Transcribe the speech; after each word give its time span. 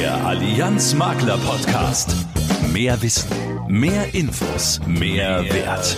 Der 0.00 0.14
Allianz 0.24 0.94
Makler 0.94 1.36
Podcast. 1.36 2.16
Mehr 2.68 3.02
Wissen, 3.02 3.28
mehr 3.68 4.14
Infos, 4.14 4.80
mehr, 4.86 5.42
Wert. 5.52 5.96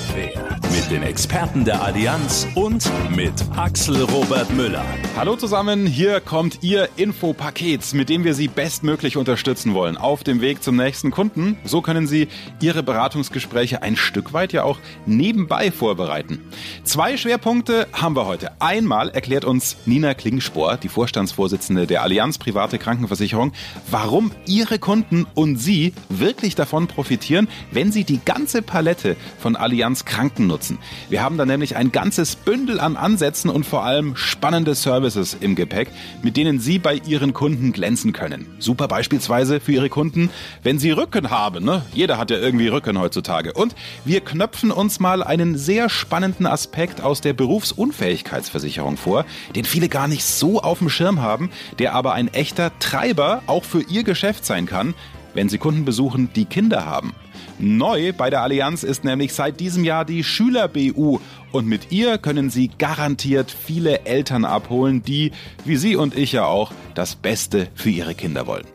Mit 0.70 0.90
den 0.90 1.02
Experten 1.02 1.66
der 1.66 1.82
Allianz 1.82 2.46
und 2.54 2.90
mit 3.14 3.34
Axel 3.54 4.02
Robert 4.04 4.50
Müller. 4.54 4.84
Hallo 5.16 5.36
zusammen, 5.36 5.86
hier 5.86 6.20
kommt 6.20 6.62
Ihr 6.62 6.88
Infopaket, 6.96 7.92
mit 7.92 8.08
dem 8.08 8.24
wir 8.24 8.32
Sie 8.32 8.48
bestmöglich 8.48 9.18
unterstützen 9.18 9.74
wollen. 9.74 9.98
Auf 9.98 10.24
dem 10.24 10.40
Weg 10.40 10.62
zum 10.62 10.76
nächsten 10.76 11.10
Kunden. 11.10 11.58
So 11.64 11.82
können 11.82 12.06
Sie 12.06 12.28
Ihre 12.62 12.82
Beratungsgespräche 12.82 13.82
ein 13.82 13.96
Stück 13.96 14.32
weit 14.32 14.54
ja 14.54 14.62
auch 14.62 14.78
nebenbei 15.04 15.70
vorbereiten. 15.70 16.40
Zwei 16.84 17.18
Schwerpunkte 17.18 17.86
haben 17.92 18.16
wir 18.16 18.24
heute. 18.24 18.52
Einmal 18.62 19.10
erklärt 19.10 19.44
uns 19.44 19.76
Nina 19.84 20.14
Klingspor, 20.14 20.78
die 20.78 20.88
Vorstandsvorsitzende 20.88 21.86
der 21.86 22.02
Allianz 22.02 22.38
Private 22.38 22.78
Krankenversicherung, 22.78 23.52
warum 23.90 24.32
Ihre 24.46 24.78
Kunden 24.78 25.26
und 25.34 25.56
Sie 25.56 25.92
wirklich 26.08 26.51
davon 26.54 26.86
profitieren, 26.86 27.48
wenn 27.70 27.92
Sie 27.92 28.04
die 28.04 28.20
ganze 28.24 28.62
Palette 28.62 29.16
von 29.38 29.56
Allianz 29.56 30.04
Kranken 30.04 30.46
nutzen. 30.46 30.78
Wir 31.08 31.22
haben 31.22 31.38
da 31.38 31.46
nämlich 31.46 31.76
ein 31.76 31.92
ganzes 31.92 32.36
Bündel 32.36 32.80
an 32.80 32.96
Ansätzen 32.96 33.50
und 33.50 33.64
vor 33.64 33.84
allem 33.84 34.16
spannende 34.16 34.74
Services 34.74 35.36
im 35.38 35.54
Gepäck, 35.54 35.88
mit 36.22 36.36
denen 36.36 36.60
Sie 36.60 36.78
bei 36.78 37.00
Ihren 37.06 37.32
Kunden 37.32 37.72
glänzen 37.72 38.12
können. 38.12 38.46
Super 38.58 38.88
beispielsweise 38.88 39.60
für 39.60 39.72
Ihre 39.72 39.88
Kunden, 39.88 40.30
wenn 40.62 40.78
Sie 40.78 40.90
Rücken 40.90 41.30
haben. 41.30 41.64
Ne? 41.64 41.84
Jeder 41.92 42.18
hat 42.18 42.30
ja 42.30 42.38
irgendwie 42.38 42.68
Rücken 42.68 42.98
heutzutage. 42.98 43.52
Und 43.52 43.74
wir 44.04 44.20
knöpfen 44.20 44.70
uns 44.70 45.00
mal 45.00 45.22
einen 45.22 45.56
sehr 45.56 45.88
spannenden 45.88 46.46
Aspekt 46.46 47.00
aus 47.00 47.20
der 47.20 47.32
Berufsunfähigkeitsversicherung 47.32 48.96
vor, 48.96 49.24
den 49.54 49.64
viele 49.64 49.88
gar 49.88 50.08
nicht 50.08 50.24
so 50.24 50.60
auf 50.60 50.78
dem 50.78 50.88
Schirm 50.88 51.20
haben, 51.20 51.50
der 51.78 51.94
aber 51.94 52.14
ein 52.14 52.28
echter 52.28 52.72
Treiber 52.78 53.42
auch 53.46 53.64
für 53.64 53.82
Ihr 53.82 54.04
Geschäft 54.04 54.44
sein 54.44 54.66
kann, 54.66 54.94
wenn 55.34 55.48
Sie 55.48 55.58
Kunden 55.58 55.84
besuchen, 55.84 56.30
die 56.34 56.44
Kinder 56.44 56.84
haben. 56.86 57.14
Neu 57.58 58.12
bei 58.12 58.30
der 58.30 58.42
Allianz 58.42 58.82
ist 58.82 59.04
nämlich 59.04 59.34
seit 59.34 59.60
diesem 59.60 59.84
Jahr 59.84 60.04
die 60.04 60.24
Schüler-BU 60.24 61.20
und 61.52 61.66
mit 61.66 61.92
ihr 61.92 62.18
können 62.18 62.50
Sie 62.50 62.68
garantiert 62.68 63.50
viele 63.50 64.04
Eltern 64.04 64.44
abholen, 64.44 65.02
die, 65.02 65.32
wie 65.64 65.76
Sie 65.76 65.96
und 65.96 66.16
ich 66.16 66.32
ja 66.32 66.44
auch, 66.46 66.72
das 66.94 67.14
Beste 67.14 67.68
für 67.74 67.90
ihre 67.90 68.14
Kinder 68.14 68.46
wollen. 68.46 68.66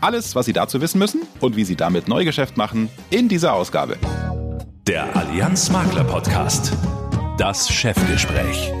Alles, 0.00 0.34
was 0.34 0.46
Sie 0.46 0.52
dazu 0.52 0.80
wissen 0.80 0.98
müssen 0.98 1.22
und 1.40 1.54
wie 1.56 1.64
Sie 1.64 1.76
damit 1.76 2.08
Neugeschäft 2.08 2.56
machen, 2.56 2.88
in 3.10 3.28
dieser 3.28 3.54
Ausgabe. 3.54 3.96
Der 4.88 5.14
Allianz 5.14 5.70
Makler 5.70 6.02
Podcast. 6.02 6.72
Das 7.38 7.70
Chefgespräch. 7.70 8.72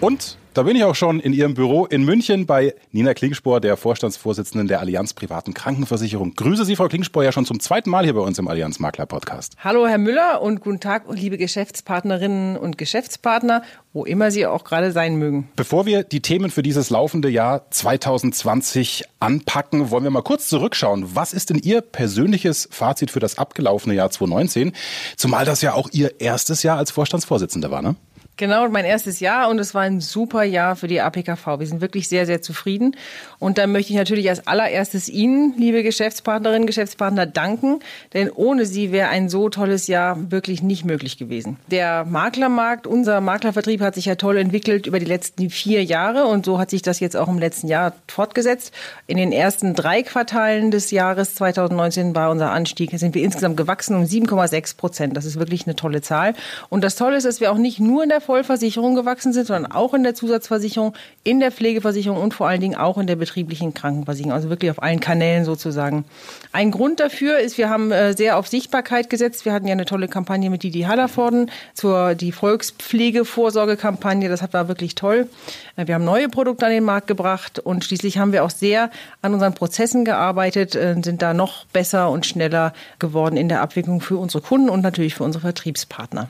Und 0.00 0.38
da 0.56 0.62
bin 0.62 0.74
ich 0.74 0.84
auch 0.84 0.94
schon 0.94 1.20
in 1.20 1.34
Ihrem 1.34 1.52
Büro 1.52 1.84
in 1.84 2.02
München 2.02 2.46
bei 2.46 2.74
Nina 2.90 3.12
Klingspor, 3.12 3.60
der 3.60 3.76
Vorstandsvorsitzenden 3.76 4.68
der 4.68 4.80
Allianz 4.80 5.12
Privaten 5.12 5.52
Krankenversicherung. 5.52 6.34
Grüße 6.34 6.64
Sie, 6.64 6.76
Frau 6.76 6.88
Klingspor, 6.88 7.22
ja 7.24 7.30
schon 7.30 7.44
zum 7.44 7.60
zweiten 7.60 7.90
Mal 7.90 8.04
hier 8.04 8.14
bei 8.14 8.20
uns 8.20 8.38
im 8.38 8.48
Allianz 8.48 8.78
Makler 8.78 9.04
Podcast. 9.04 9.54
Hallo, 9.62 9.86
Herr 9.86 9.98
Müller 9.98 10.40
und 10.40 10.62
guten 10.62 10.80
Tag, 10.80 11.04
liebe 11.10 11.36
Geschäftspartnerinnen 11.36 12.56
und 12.56 12.78
Geschäftspartner, 12.78 13.64
wo 13.92 14.06
immer 14.06 14.30
Sie 14.30 14.46
auch 14.46 14.64
gerade 14.64 14.92
sein 14.92 15.16
mögen. 15.16 15.50
Bevor 15.56 15.84
wir 15.84 16.04
die 16.04 16.22
Themen 16.22 16.50
für 16.50 16.62
dieses 16.62 16.88
laufende 16.88 17.28
Jahr 17.28 17.70
2020 17.70 19.04
anpacken, 19.20 19.90
wollen 19.90 20.04
wir 20.04 20.10
mal 20.10 20.22
kurz 20.22 20.48
zurückschauen. 20.48 21.14
Was 21.14 21.34
ist 21.34 21.50
denn 21.50 21.58
Ihr 21.58 21.82
persönliches 21.82 22.66
Fazit 22.70 23.10
für 23.10 23.20
das 23.20 23.36
abgelaufene 23.36 23.94
Jahr 23.94 24.10
2019? 24.10 24.72
Zumal 25.18 25.44
das 25.44 25.60
ja 25.60 25.74
auch 25.74 25.90
Ihr 25.92 26.18
erstes 26.18 26.62
Jahr 26.62 26.78
als 26.78 26.90
Vorstandsvorsitzende 26.92 27.70
war, 27.70 27.82
ne? 27.82 27.96
Genau, 28.38 28.68
mein 28.68 28.84
erstes 28.84 29.20
Jahr 29.20 29.48
und 29.48 29.58
es 29.58 29.74
war 29.74 29.80
ein 29.80 30.02
super 30.02 30.42
Jahr 30.42 30.76
für 30.76 30.88
die 30.88 31.00
APKV. 31.00 31.58
Wir 31.58 31.66
sind 31.66 31.80
wirklich 31.80 32.06
sehr, 32.06 32.26
sehr 32.26 32.42
zufrieden. 32.42 32.94
Und 33.38 33.56
da 33.56 33.66
möchte 33.66 33.94
ich 33.94 33.98
natürlich 33.98 34.28
als 34.28 34.46
allererstes 34.46 35.08
Ihnen, 35.08 35.54
liebe 35.56 35.82
Geschäftspartnerinnen, 35.82 36.66
Geschäftspartner, 36.66 37.24
danken, 37.24 37.80
denn 38.12 38.30
ohne 38.30 38.66
Sie 38.66 38.92
wäre 38.92 39.08
ein 39.08 39.30
so 39.30 39.48
tolles 39.48 39.86
Jahr 39.86 40.30
wirklich 40.30 40.62
nicht 40.62 40.84
möglich 40.84 41.16
gewesen. 41.16 41.56
Der 41.70 42.04
Maklermarkt, 42.04 42.86
unser 42.86 43.22
Maklervertrieb 43.22 43.80
hat 43.80 43.94
sich 43.94 44.04
ja 44.04 44.16
toll 44.16 44.36
entwickelt 44.36 44.86
über 44.86 44.98
die 44.98 45.06
letzten 45.06 45.48
vier 45.48 45.82
Jahre 45.82 46.26
und 46.26 46.44
so 46.44 46.58
hat 46.58 46.68
sich 46.68 46.82
das 46.82 47.00
jetzt 47.00 47.16
auch 47.16 47.28
im 47.28 47.38
letzten 47.38 47.68
Jahr 47.68 47.94
fortgesetzt. 48.06 48.74
In 49.06 49.16
den 49.16 49.32
ersten 49.32 49.74
drei 49.74 50.02
Quartalen 50.02 50.70
des 50.70 50.90
Jahres 50.90 51.36
2019 51.36 52.14
war 52.14 52.30
unser 52.30 52.50
Anstieg, 52.50 52.90
sind 52.98 53.14
wir 53.14 53.22
insgesamt 53.22 53.56
gewachsen 53.56 53.96
um 53.96 54.02
7,6 54.02 54.76
Prozent. 54.76 55.16
Das 55.16 55.24
ist 55.24 55.38
wirklich 55.38 55.66
eine 55.66 55.74
tolle 55.74 56.02
Zahl. 56.02 56.34
Und 56.68 56.84
das 56.84 56.96
Tolle 56.96 57.16
ist, 57.16 57.24
dass 57.24 57.40
wir 57.40 57.50
auch 57.50 57.56
nicht 57.56 57.80
nur 57.80 58.02
in 58.02 58.10
der 58.10 58.25
Vollversicherung 58.26 58.94
gewachsen 58.94 59.32
sind, 59.32 59.46
sondern 59.46 59.72
auch 59.72 59.94
in 59.94 60.02
der 60.02 60.14
Zusatzversicherung, 60.14 60.92
in 61.24 61.40
der 61.40 61.52
Pflegeversicherung 61.52 62.20
und 62.20 62.34
vor 62.34 62.48
allen 62.48 62.60
Dingen 62.60 62.74
auch 62.74 62.98
in 62.98 63.06
der 63.06 63.16
betrieblichen 63.16 63.72
Krankenversicherung. 63.72 64.32
Also 64.32 64.50
wirklich 64.50 64.70
auf 64.70 64.82
allen 64.82 65.00
Kanälen 65.00 65.44
sozusagen. 65.44 66.04
Ein 66.52 66.70
Grund 66.70 67.00
dafür 67.00 67.38
ist, 67.38 67.56
wir 67.56 67.70
haben 67.70 67.92
äh, 67.92 68.14
sehr 68.14 68.36
auf 68.36 68.48
Sichtbarkeit 68.48 69.08
gesetzt. 69.08 69.44
Wir 69.44 69.52
hatten 69.52 69.66
ja 69.66 69.72
eine 69.72 69.84
tolle 69.84 70.08
Kampagne 70.08 70.50
mit 70.50 70.62
Didi 70.62 70.82
Hallervorden 70.82 71.50
zur 71.72 72.14
die 72.14 72.32
Volkspflegevorsorgekampagne. 72.32 74.28
Das 74.28 74.42
war 74.52 74.68
wirklich 74.68 74.94
toll. 74.94 75.28
Äh, 75.76 75.86
wir 75.86 75.94
haben 75.94 76.04
neue 76.04 76.28
Produkte 76.28 76.66
an 76.66 76.72
den 76.72 76.84
Markt 76.84 77.06
gebracht 77.06 77.60
und 77.60 77.84
schließlich 77.84 78.18
haben 78.18 78.32
wir 78.32 78.44
auch 78.44 78.50
sehr 78.50 78.90
an 79.22 79.34
unseren 79.34 79.54
Prozessen 79.54 80.04
gearbeitet, 80.04 80.74
äh, 80.74 80.96
sind 81.02 81.22
da 81.22 81.32
noch 81.32 81.64
besser 81.66 82.10
und 82.10 82.26
schneller 82.26 82.72
geworden 82.98 83.36
in 83.36 83.48
der 83.48 83.62
Abwicklung 83.62 84.00
für 84.00 84.16
unsere 84.16 84.42
Kunden 84.42 84.68
und 84.68 84.82
natürlich 84.82 85.14
für 85.14 85.24
unsere 85.24 85.42
Vertriebspartner. 85.42 86.28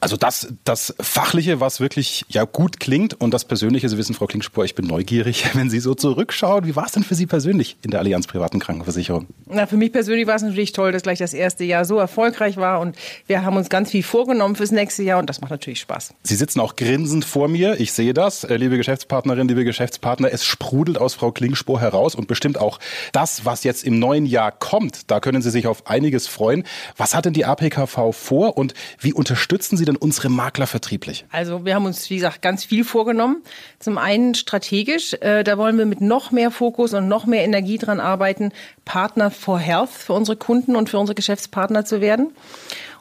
Also 0.00 0.16
das, 0.16 0.54
das 0.64 0.94
Fachliche, 1.00 1.60
was 1.60 1.80
wirklich 1.80 2.24
ja 2.28 2.44
gut 2.44 2.78
klingt 2.78 3.20
und 3.20 3.34
das 3.34 3.44
Persönliche, 3.44 3.88
Sie 3.88 3.98
wissen, 3.98 4.14
Frau 4.14 4.26
Klingspor, 4.26 4.64
ich 4.64 4.74
bin 4.74 4.86
neugierig, 4.86 5.44
wenn 5.54 5.70
Sie 5.70 5.80
so 5.80 5.94
zurückschauen. 5.94 6.66
Wie 6.66 6.76
war 6.76 6.86
es 6.86 6.92
denn 6.92 7.02
für 7.02 7.14
Sie 7.14 7.26
persönlich 7.26 7.76
in 7.82 7.90
der 7.90 8.00
Allianz 8.00 8.26
Privaten 8.26 8.60
Krankenversicherung? 8.60 9.26
Na, 9.46 9.66
für 9.66 9.76
mich 9.76 9.92
persönlich 9.92 10.26
war 10.26 10.36
es 10.36 10.42
natürlich 10.42 10.72
toll, 10.72 10.92
dass 10.92 11.02
gleich 11.02 11.18
das 11.18 11.34
erste 11.34 11.64
Jahr 11.64 11.84
so 11.84 11.98
erfolgreich 11.98 12.56
war 12.56 12.80
und 12.80 12.96
wir 13.26 13.44
haben 13.44 13.56
uns 13.56 13.68
ganz 13.68 13.90
viel 13.90 14.02
vorgenommen 14.02 14.56
fürs 14.56 14.70
nächste 14.70 15.02
Jahr 15.02 15.18
und 15.18 15.28
das 15.28 15.40
macht 15.40 15.50
natürlich 15.50 15.80
Spaß. 15.80 16.14
Sie 16.22 16.36
sitzen 16.36 16.60
auch 16.60 16.76
grinsend 16.76 17.24
vor 17.24 17.48
mir. 17.48 17.80
Ich 17.80 17.92
sehe 17.92 18.14
das, 18.14 18.44
äh, 18.44 18.56
liebe 18.56 18.76
Geschäftspartnerin, 18.76 19.48
liebe 19.48 19.64
Geschäftspartner. 19.64 20.32
Es 20.32 20.44
sprudelt 20.44 20.98
aus 20.98 21.14
Frau 21.14 21.32
Klingspor 21.32 21.80
heraus 21.80 22.14
und 22.14 22.28
bestimmt 22.28 22.58
auch 22.58 22.78
das, 23.12 23.44
was 23.44 23.64
jetzt 23.64 23.84
im 23.84 23.98
neuen 23.98 24.26
Jahr 24.26 24.52
kommt. 24.52 25.10
Da 25.10 25.20
können 25.20 25.42
Sie 25.42 25.50
sich 25.50 25.66
auf 25.66 25.86
einiges 25.86 26.28
freuen. 26.28 26.64
Was 26.96 27.14
hat 27.14 27.24
denn 27.24 27.32
die 27.32 27.44
APKV 27.44 28.12
vor 28.12 28.56
und 28.56 28.74
wie 29.00 29.12
unterstützen 29.12 29.76
Sie 29.76 29.87
denn 29.88 29.96
unsere 29.96 30.28
Makler 30.28 30.66
vertrieblich? 30.66 31.24
Also 31.30 31.64
wir 31.64 31.74
haben 31.74 31.86
uns, 31.86 32.08
wie 32.10 32.16
gesagt, 32.16 32.42
ganz 32.42 32.64
viel 32.64 32.84
vorgenommen. 32.84 33.42
Zum 33.78 33.98
einen 33.98 34.34
strategisch, 34.34 35.14
äh, 35.14 35.42
da 35.42 35.58
wollen 35.58 35.78
wir 35.78 35.86
mit 35.86 36.00
noch 36.00 36.30
mehr 36.30 36.50
Fokus 36.50 36.94
und 36.94 37.08
noch 37.08 37.26
mehr 37.26 37.44
Energie 37.44 37.78
dran 37.78 38.00
arbeiten, 38.00 38.52
Partner 38.84 39.30
for 39.30 39.58
Health 39.58 39.90
für 39.90 40.12
unsere 40.12 40.36
Kunden 40.36 40.76
und 40.76 40.88
für 40.88 40.98
unsere 40.98 41.14
Geschäftspartner 41.14 41.84
zu 41.84 42.00
werden 42.00 42.32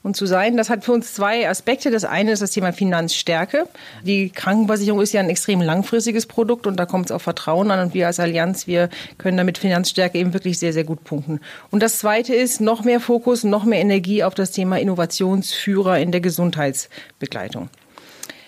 und 0.03 0.15
zu 0.15 0.25
sein. 0.25 0.57
Das 0.57 0.69
hat 0.69 0.83
für 0.83 0.93
uns 0.93 1.13
zwei 1.13 1.49
Aspekte. 1.49 1.91
Das 1.91 2.05
eine 2.05 2.31
ist 2.31 2.41
das 2.41 2.51
Thema 2.51 2.73
Finanzstärke. 2.73 3.67
Die 4.03 4.29
Krankenversicherung 4.29 5.01
ist 5.01 5.13
ja 5.13 5.21
ein 5.21 5.29
extrem 5.29 5.61
langfristiges 5.61 6.25
Produkt 6.25 6.67
und 6.67 6.77
da 6.77 6.85
kommt 6.85 7.05
es 7.05 7.11
auf 7.11 7.21
Vertrauen 7.21 7.71
an 7.71 7.79
und 7.79 7.93
wir 7.93 8.07
als 8.07 8.19
Allianz, 8.19 8.67
wir 8.67 8.89
können 9.17 9.37
damit 9.37 9.57
Finanzstärke 9.57 10.17
eben 10.17 10.33
wirklich 10.33 10.59
sehr, 10.59 10.73
sehr 10.73 10.83
gut 10.83 11.03
punkten. 11.03 11.39
Und 11.71 11.83
das 11.83 11.99
zweite 11.99 12.33
ist 12.33 12.61
noch 12.61 12.83
mehr 12.83 12.99
Fokus, 12.99 13.43
noch 13.43 13.63
mehr 13.65 13.79
Energie 13.79 14.23
auf 14.23 14.35
das 14.35 14.51
Thema 14.51 14.79
Innovationsführer 14.79 15.99
in 15.99 16.11
der 16.11 16.21
Gesundheitsbegleitung. 16.21 17.69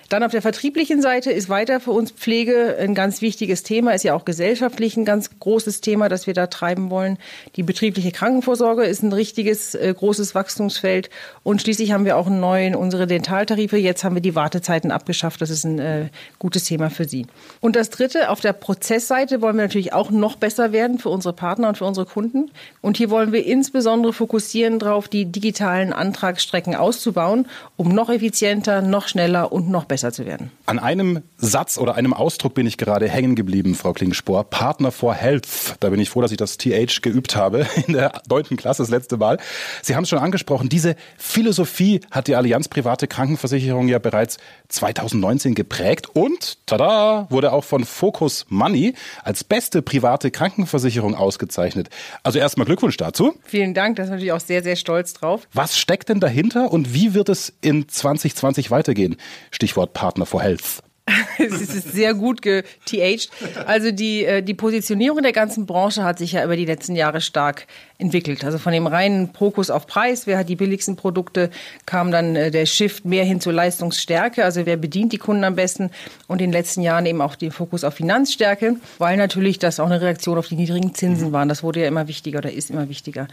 Dann 0.09 0.23
auf 0.23 0.31
der 0.31 0.41
vertrieblichen 0.41 1.03
Seite 1.03 1.31
ist 1.31 1.49
weiter 1.49 1.79
für 1.79 1.91
uns 1.91 2.09
Pflege 2.09 2.77
ein 2.79 2.95
ganz 2.95 3.21
wichtiges 3.21 3.61
Thema, 3.61 3.91
ist 3.91 4.03
ja 4.03 4.15
auch 4.15 4.25
gesellschaftlich 4.25 4.97
ein 4.97 5.05
ganz 5.05 5.29
großes 5.39 5.81
Thema, 5.81 6.09
das 6.09 6.25
wir 6.25 6.33
da 6.33 6.47
treiben 6.47 6.89
wollen. 6.89 7.19
Die 7.55 7.61
betriebliche 7.61 8.11
Krankenvorsorge 8.11 8.85
ist 8.85 9.03
ein 9.03 9.13
richtiges 9.13 9.75
äh, 9.75 9.93
großes 9.95 10.33
Wachstumsfeld 10.33 11.11
und 11.43 11.61
schließlich 11.61 11.91
haben 11.91 12.05
wir 12.05 12.17
auch 12.17 12.25
einen 12.25 12.39
neuen 12.39 12.73
unsere 12.73 13.05
Dentaltarife. 13.05 13.77
Jetzt 13.77 14.03
haben 14.03 14.15
wir 14.15 14.21
die 14.23 14.33
Wartezeiten 14.33 14.89
abgeschafft. 14.89 15.41
Das 15.41 15.51
ist 15.51 15.63
ein 15.63 15.77
äh, 15.77 16.09
gutes 16.39 16.63
Thema 16.63 16.89
für 16.89 17.07
Sie. 17.07 17.27
Und 17.61 17.75
das 17.75 17.91
Dritte 17.91 18.31
auf 18.31 18.39
der 18.39 18.53
Prozessseite 18.53 19.43
wollen 19.43 19.57
wir 19.57 19.63
natürlich 19.63 19.93
auch 19.93 20.09
noch 20.09 20.37
besser 20.37 20.71
werden 20.71 20.97
für 20.97 21.09
unsere 21.09 21.35
Partner 21.35 21.69
und 21.69 21.77
für 21.77 21.85
unsere 21.85 22.07
Kunden. 22.07 22.49
Und 22.81 22.97
hier 22.97 23.11
wollen 23.11 23.31
wir 23.31 23.45
insbesondere 23.45 24.11
fokussieren 24.13 24.79
darauf, 24.79 25.07
die 25.07 25.25
digitalen 25.25 25.93
Antragsstrecken 25.93 26.73
auszubauen, 26.73 27.47
um 27.77 27.89
noch 27.89 28.09
effizienter, 28.09 28.81
noch 28.81 29.07
schneller 29.07 29.51
und 29.51 29.69
noch 29.69 29.85
besser 29.85 29.98
besser 29.99 30.13
zu 30.13 30.25
werden. 30.25 30.51
An 30.65 30.79
einem 30.79 31.23
Satz 31.37 31.77
oder 31.77 31.95
einem 31.95 32.13
Ausdruck 32.13 32.53
bin 32.53 32.65
ich 32.65 32.77
gerade 32.77 33.09
hängen 33.09 33.35
geblieben, 33.35 33.75
Frau 33.75 33.91
Klingspor. 33.91 34.45
Partner 34.45 34.91
for 34.91 35.13
Health. 35.13 35.75
Da 35.81 35.89
bin 35.89 35.99
ich 35.99 36.09
froh, 36.09 36.21
dass 36.21 36.31
ich 36.31 36.37
das 36.37 36.57
TH 36.57 37.01
geübt 37.01 37.35
habe 37.35 37.67
in 37.87 37.93
der 37.93 38.21
neunten 38.29 38.55
Klasse 38.55 38.81
das 38.81 38.89
letzte 38.89 39.17
Mal. 39.17 39.39
Sie 39.81 39.95
haben 39.95 40.03
es 40.03 40.09
schon 40.09 40.19
angesprochen. 40.19 40.69
Diese 40.69 40.95
Philosophie 41.17 41.99
hat 42.11 42.27
die 42.27 42.35
Allianz 42.35 42.69
Private 42.69 43.07
Krankenversicherung 43.07 43.89
ja 43.89 43.99
bereits 43.99 44.37
2019 44.69 45.53
geprägt 45.53 46.07
und, 46.13 46.57
tada, 46.65 47.27
wurde 47.29 47.51
auch 47.51 47.63
von 47.63 47.83
Focus 47.83 48.45
Money 48.49 48.93
als 49.23 49.43
beste 49.43 49.81
private 49.81 50.31
Krankenversicherung 50.31 51.15
ausgezeichnet. 51.15 51.89
Also 52.23 52.39
erstmal 52.39 52.65
Glückwunsch 52.65 52.95
dazu. 52.95 53.35
Vielen 53.43 53.73
Dank, 53.73 53.97
da 53.97 54.03
sind 54.03 54.11
wir 54.11 54.15
natürlich 54.15 54.31
auch 54.31 54.39
sehr, 54.39 54.63
sehr 54.63 54.75
stolz 54.77 55.13
drauf. 55.13 55.47
Was 55.53 55.77
steckt 55.77 56.09
denn 56.09 56.19
dahinter 56.19 56.71
und 56.71 56.93
wie 56.93 57.13
wird 57.13 57.27
es 57.27 57.53
in 57.61 57.89
2020 57.89 58.71
weitergehen? 58.71 59.17
Stichwort 59.51 59.88
Partner 59.93 60.25
for 60.25 60.41
Health. 60.41 60.81
es 61.37 61.61
ist 61.61 61.91
sehr 61.91 62.13
gut 62.13 62.41
geTH'd. 62.41 63.29
Also 63.65 63.91
die, 63.91 64.25
äh, 64.25 64.41
die 64.41 64.53
Positionierung 64.53 65.21
der 65.21 65.31
ganzen 65.31 65.65
Branche 65.65 66.03
hat 66.03 66.17
sich 66.17 66.33
ja 66.33 66.43
über 66.43 66.55
die 66.55 66.65
letzten 66.65 66.95
Jahre 66.95 67.21
stark 67.21 67.67
entwickelt. 67.97 68.43
Also 68.43 68.57
von 68.57 68.73
dem 68.73 68.87
reinen 68.87 69.33
Fokus 69.33 69.69
auf 69.69 69.87
Preis, 69.87 70.27
wer 70.27 70.37
hat 70.37 70.49
die 70.49 70.55
billigsten 70.55 70.95
Produkte, 70.95 71.49
kam 71.85 72.11
dann 72.11 72.35
äh, 72.35 72.51
der 72.51 72.65
Shift 72.65 73.05
mehr 73.05 73.23
hin 73.23 73.41
zur 73.41 73.53
Leistungsstärke. 73.53 74.43
Also 74.43 74.65
wer 74.65 74.77
bedient 74.77 75.13
die 75.13 75.17
Kunden 75.17 75.43
am 75.43 75.55
besten 75.55 75.89
und 76.27 76.41
in 76.41 76.49
den 76.49 76.53
letzten 76.53 76.81
Jahren 76.81 77.05
eben 77.05 77.21
auch 77.21 77.35
den 77.35 77.51
Fokus 77.51 77.83
auf 77.83 77.95
Finanzstärke, 77.95 78.75
weil 78.97 79.17
natürlich 79.17 79.59
das 79.59 79.79
auch 79.79 79.87
eine 79.87 80.01
Reaktion 80.01 80.37
auf 80.37 80.47
die 80.47 80.55
niedrigen 80.55 80.93
Zinsen 80.93 81.31
waren. 81.31 81.49
Das 81.49 81.63
wurde 81.63 81.81
ja 81.81 81.87
immer 81.87 82.07
wichtiger 82.07 82.39
oder 82.39 82.51
ist 82.51 82.69
immer 82.69 82.89
wichtiger. 82.89 83.27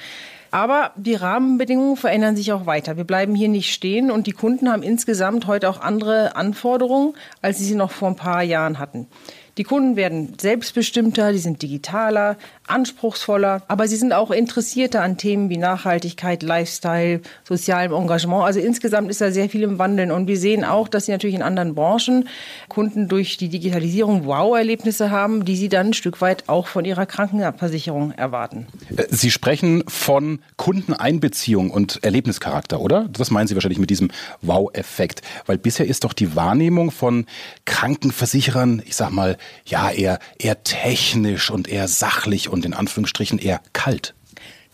Aber 0.56 0.92
die 0.96 1.14
Rahmenbedingungen 1.14 1.98
verändern 1.98 2.34
sich 2.34 2.50
auch 2.50 2.64
weiter. 2.64 2.96
Wir 2.96 3.04
bleiben 3.04 3.34
hier 3.34 3.50
nicht 3.50 3.74
stehen 3.74 4.10
und 4.10 4.26
die 4.26 4.32
Kunden 4.32 4.70
haben 4.72 4.82
insgesamt 4.82 5.46
heute 5.46 5.68
auch 5.68 5.82
andere 5.82 6.34
Anforderungen, 6.34 7.12
als 7.42 7.58
sie 7.58 7.64
sie 7.66 7.74
noch 7.74 7.90
vor 7.90 8.08
ein 8.08 8.16
paar 8.16 8.42
Jahren 8.42 8.78
hatten. 8.78 9.06
Die 9.58 9.64
Kunden 9.64 9.96
werden 9.96 10.32
selbstbestimmter, 10.40 11.32
die 11.32 11.38
sind 11.40 11.60
digitaler, 11.60 12.38
anspruchsvoller, 12.66 13.64
aber 13.68 13.86
sie 13.86 13.96
sind 13.96 14.14
auch 14.14 14.30
interessierter 14.30 15.02
an 15.02 15.18
Themen 15.18 15.50
wie 15.50 15.58
Nachhaltigkeit, 15.58 16.42
Lifestyle, 16.42 17.20
sozialem 17.44 17.92
Engagement. 17.92 18.44
Also 18.44 18.58
insgesamt 18.58 19.10
ist 19.10 19.20
da 19.20 19.30
sehr 19.30 19.50
viel 19.50 19.62
im 19.62 19.78
Wandeln 19.78 20.10
und 20.10 20.26
wir 20.26 20.38
sehen 20.38 20.64
auch, 20.64 20.88
dass 20.88 21.04
sie 21.04 21.12
natürlich 21.12 21.36
in 21.36 21.42
anderen 21.42 21.74
Branchen 21.74 22.28
Kunden 22.68 23.08
durch 23.08 23.36
die 23.36 23.50
Digitalisierung 23.50 24.24
Wow-Erlebnisse 24.24 25.10
haben, 25.10 25.44
die 25.44 25.56
sie 25.56 25.68
dann 25.68 25.88
ein 25.88 25.94
Stück 25.94 26.22
weit 26.22 26.48
auch 26.48 26.66
von 26.66 26.86
ihrer 26.86 27.04
Krankenversicherung 27.04 28.12
erwarten. 28.12 28.66
Äh, 28.94 29.04
sie 29.10 29.30
sprechen 29.30 29.84
von 29.88 30.40
Kundeneinbeziehung 30.56 31.70
und 31.70 32.02
Erlebnischarakter, 32.04 32.80
oder? 32.80 33.08
Das 33.10 33.30
meinen 33.30 33.46
Sie 33.46 33.54
wahrscheinlich 33.54 33.78
mit 33.78 33.90
diesem 33.90 34.10
Wow-Effekt, 34.42 35.22
weil 35.46 35.58
bisher 35.58 35.86
ist 35.86 36.04
doch 36.04 36.12
die 36.12 36.36
Wahrnehmung 36.36 36.90
von 36.90 37.26
Krankenversicherern, 37.64 38.82
ich 38.84 38.96
sag 38.96 39.10
mal, 39.10 39.36
ja, 39.64 39.90
eher, 39.90 40.18
eher 40.38 40.62
technisch 40.62 41.50
und 41.50 41.68
eher 41.68 41.88
sachlich 41.88 42.48
und 42.48 42.64
in 42.64 42.74
Anführungsstrichen 42.74 43.38
eher 43.38 43.60
kalt. 43.72 44.14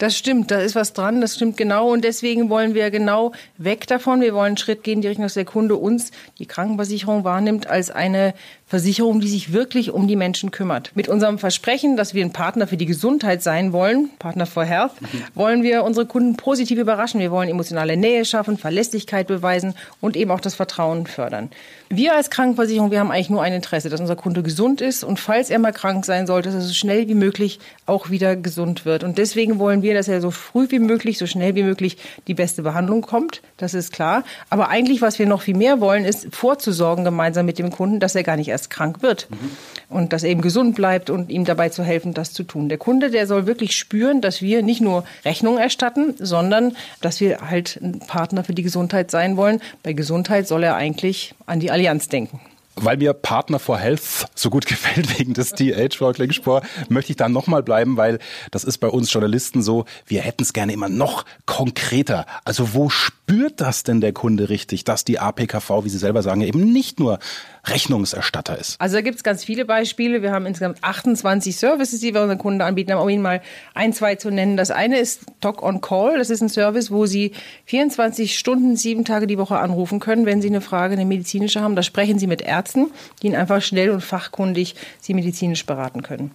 Das 0.03 0.19
stimmt, 0.19 0.51
da 0.51 0.59
ist 0.59 0.75
was 0.75 0.95
dran, 0.95 1.21
das 1.21 1.37
stimmt 1.37 1.57
genau. 1.57 1.93
Und 1.93 2.03
deswegen 2.03 2.51
wollen 2.51 2.75
wir 2.75 2.91
genau 2.91 3.31
weg 3.57 3.87
davon. 3.87 4.21
Wir 4.21 4.35
wollen 4.35 4.47
einen 4.47 4.57
Schritt 4.57 4.83
gehen, 4.83 5.01
die 5.01 5.07
Richtung, 5.07 5.23
dass 5.25 5.35
der 5.35 5.45
Kunde 5.45 5.77
uns, 5.77 6.11
die 6.41 6.47
Krankenversicherung, 6.47 7.23
wahrnimmt 7.23 7.69
als 7.69 7.93
eine 7.93 8.35
Versicherung, 8.73 9.21
die 9.21 9.29
sich 9.29 9.53
wirklich 9.53 9.91
um 9.91 10.09
die 10.09 10.17
Menschen 10.17 10.51
kümmert. 10.51 10.93
Mit 10.95 11.07
unserem 11.07 11.39
Versprechen, 11.39 11.99
dass 11.99 12.15
wir 12.15 12.25
ein 12.25 12.33
Partner 12.33 12.67
für 12.67 12.79
die 12.79 12.87
Gesundheit 12.87 13.43
sein 13.43 13.75
wollen, 13.75 14.09
Partner 14.19 14.47
for 14.47 14.65
Health, 14.65 14.93
mhm. 15.03 15.09
wollen 15.35 15.63
wir 15.63 15.85
unsere 15.85 16.07
Kunden 16.07 16.39
positiv 16.39 16.79
überraschen. 16.79 17.21
Wir 17.21 17.31
wollen 17.31 17.51
emotionale 17.51 17.99
Nähe 17.99 18.25
schaffen, 18.25 18.57
Verlässlichkeit 18.57 19.27
beweisen 19.27 19.75
und 20.01 20.17
eben 20.17 20.31
auch 20.31 20.41
das 20.41 20.55
Vertrauen 20.55 21.07
fördern. 21.07 21.51
Wir 21.91 22.17
als 22.17 22.31
Krankenversicherung, 22.31 22.91
wir 22.91 23.01
haben 23.01 23.11
eigentlich 23.11 23.29
nur 23.29 23.43
ein 23.43 23.53
Interesse, 23.53 23.91
dass 23.91 24.01
unser 24.01 24.17
Kunde 24.17 24.43
gesund 24.43 24.81
ist 24.81 25.05
und 25.05 25.21
falls 25.21 25.51
er 25.51 25.59
mal 25.59 25.73
krank 25.73 26.07
sein 26.07 26.27
sollte, 26.27 26.49
dass 26.49 26.55
er 26.55 26.63
so 26.63 26.73
schnell 26.73 27.07
wie 27.09 27.15
möglich 27.15 27.61
auch 27.85 28.09
wieder 28.09 28.37
gesund 28.37 28.87
wird. 28.87 29.05
Und 29.05 29.19
deswegen 29.19 29.59
wollen 29.59 29.83
wir, 29.83 29.93
dass 29.93 30.09
er 30.09 30.23
so 30.23 30.31
früh 30.31 30.71
wie 30.71 30.79
möglich, 30.79 31.19
so 31.19 31.27
schnell 31.27 31.55
wie 31.55 31.63
möglich 31.63 31.99
die 32.27 32.33
beste 32.33 32.63
Behandlung 32.63 33.03
kommt. 33.03 33.43
Das 33.59 33.75
ist 33.75 33.93
klar. 33.93 34.25
Aber 34.49 34.71
eigentlich, 34.71 35.03
was 35.03 35.19
wir 35.19 35.27
noch 35.27 35.43
viel 35.43 35.59
mehr 35.59 35.81
wollen, 35.81 36.07
ist 36.07 36.35
vorzusorgen 36.35 37.05
gemeinsam 37.05 37.45
mit 37.45 37.59
dem 37.59 37.71
Kunden, 37.71 38.01
dass 38.01 38.15
er 38.15 38.23
gar 38.23 38.37
nicht 38.39 38.49
erst 38.49 38.62
erst 38.63 38.71
krank 38.71 39.03
wird. 39.03 39.29
Mhm. 39.31 39.51
Und 39.89 40.13
dass 40.13 40.23
er 40.23 40.31
eben 40.31 40.41
gesund 40.41 40.75
bleibt 40.75 41.11
und 41.11 41.31
ihm 41.31 41.45
dabei 41.45 41.69
zu 41.69 41.83
helfen, 41.83 42.15
das 42.15 42.33
zu 42.33 42.45
tun. 42.45 42.69
Der 42.69 42.79
Kunde, 42.79 43.11
der 43.11 43.27
soll 43.27 43.47
wirklich 43.47 43.77
spüren, 43.77 44.21
dass 44.21 44.41
wir 44.41 44.63
nicht 44.63 44.81
nur 44.81 45.05
Rechnungen 45.25 45.59
erstatten, 45.59 46.15
sondern 46.19 46.77
dass 47.01 47.21
wir 47.21 47.51
halt 47.51 47.79
ein 47.83 47.99
Partner 48.01 48.45
für 48.45 48.55
die 48.55 48.63
Gesundheit 48.63 49.11
sein 49.11 49.37
wollen. 49.37 49.61
Bei 49.83 49.93
Gesundheit 49.93 50.47
soll 50.49 50.63
er 50.63 50.77
eigentlich 50.77 51.35
an 51.47 51.61
die 51.61 51.71
Allianz 51.71 52.09
denken. 52.09 52.41
Weil 52.75 52.97
mir 52.97 53.13
Partner 53.13 53.59
for 53.59 53.79
Health 53.79 54.29
so 54.35 54.49
gut 54.49 54.67
gefällt 54.73 55.19
wegen 55.19 55.35
des 55.35 55.53
TH, 55.53 55.95
Frau 55.97 56.13
Klingspor, 56.13 56.63
möchte 56.89 57.13
ich 57.13 57.17
da 57.17 57.29
nochmal 57.29 57.63
bleiben, 57.63 57.97
weil 57.97 58.19
das 58.51 58.65
ist 58.65 58.79
bei 58.79 58.89
uns 58.89 59.13
Journalisten 59.13 59.63
so, 59.63 59.85
wir 60.07 60.23
hätten 60.23 60.43
es 60.43 60.55
gerne 60.55 60.73
immer 60.73 60.89
noch 60.89 61.25
konkreter. 61.45 62.25
Also 62.45 62.73
wo 62.73 62.89
spürt 62.89 63.61
das 63.61 63.83
denn 63.83 64.01
der 64.01 64.13
Kunde 64.13 64.49
richtig, 64.49 64.85
dass 64.85 65.05
die 65.05 65.19
APKV, 65.19 65.85
wie 65.85 65.91
Sie 65.91 65.99
selber 65.99 66.23
sagen, 66.23 66.41
eben 66.41 66.73
nicht 66.73 66.99
nur 66.99 67.19
Rechnungserstatter 67.65 68.59
ist? 68.59 68.81
Also 68.81 68.97
da 68.97 69.03
gibt 69.03 69.17
es 69.17 69.23
ganz 69.23 69.45
viele 69.45 69.65
Beispiele. 69.65 70.21
Wir 70.21 70.33
haben 70.33 70.47
insgesamt 70.47 70.79
28 70.83 71.57
Services, 71.57 72.01
die 72.01 72.13
wir 72.13 72.21
unseren 72.23 72.39
Kunden 72.39 72.61
anbieten, 72.61 72.93
um 72.93 73.09
Ihnen 73.09 73.23
mal 73.23 73.41
ein, 73.75 73.93
zwei 73.93 74.17
zu 74.17 74.31
nennen. 74.31 74.57
Das 74.57 74.73
eine 74.73 74.99
ist 74.99 75.27
Talk 75.41 75.63
on 75.63 75.81
Call. 75.81 76.19
Das 76.19 76.29
ist 76.29 76.41
ein 76.41 76.49
Service, 76.49 76.91
wo 76.91 77.07
Sie 77.07 77.33
24 77.67 78.37
Stunden, 78.37 78.77
sieben 78.77 79.05
Tage 79.05 79.29
die 79.29 79.39
Woche 79.39 79.59
anrufen 79.59 80.01
können, 80.01 80.27
wenn 80.27 80.43
Sie 80.43 80.49
eine 80.49 80.61
Frage, 80.61 80.95
eine 80.95 81.05
medizinische 81.05 81.61
haben. 81.61 81.77
Da 81.77 81.85
sprechen 81.85 82.19
Sie 82.19 82.27
mit 82.27 82.43
Ärzten, 82.43 82.91
die 83.23 83.29
Ihnen 83.29 83.37
einfach 83.37 83.63
schnell 83.63 83.91
und 83.91 84.01
fachkundig 84.01 84.75
Sie 85.01 85.15
medizinisch 85.15 85.65
beraten 85.65 86.03
können. 86.03 86.33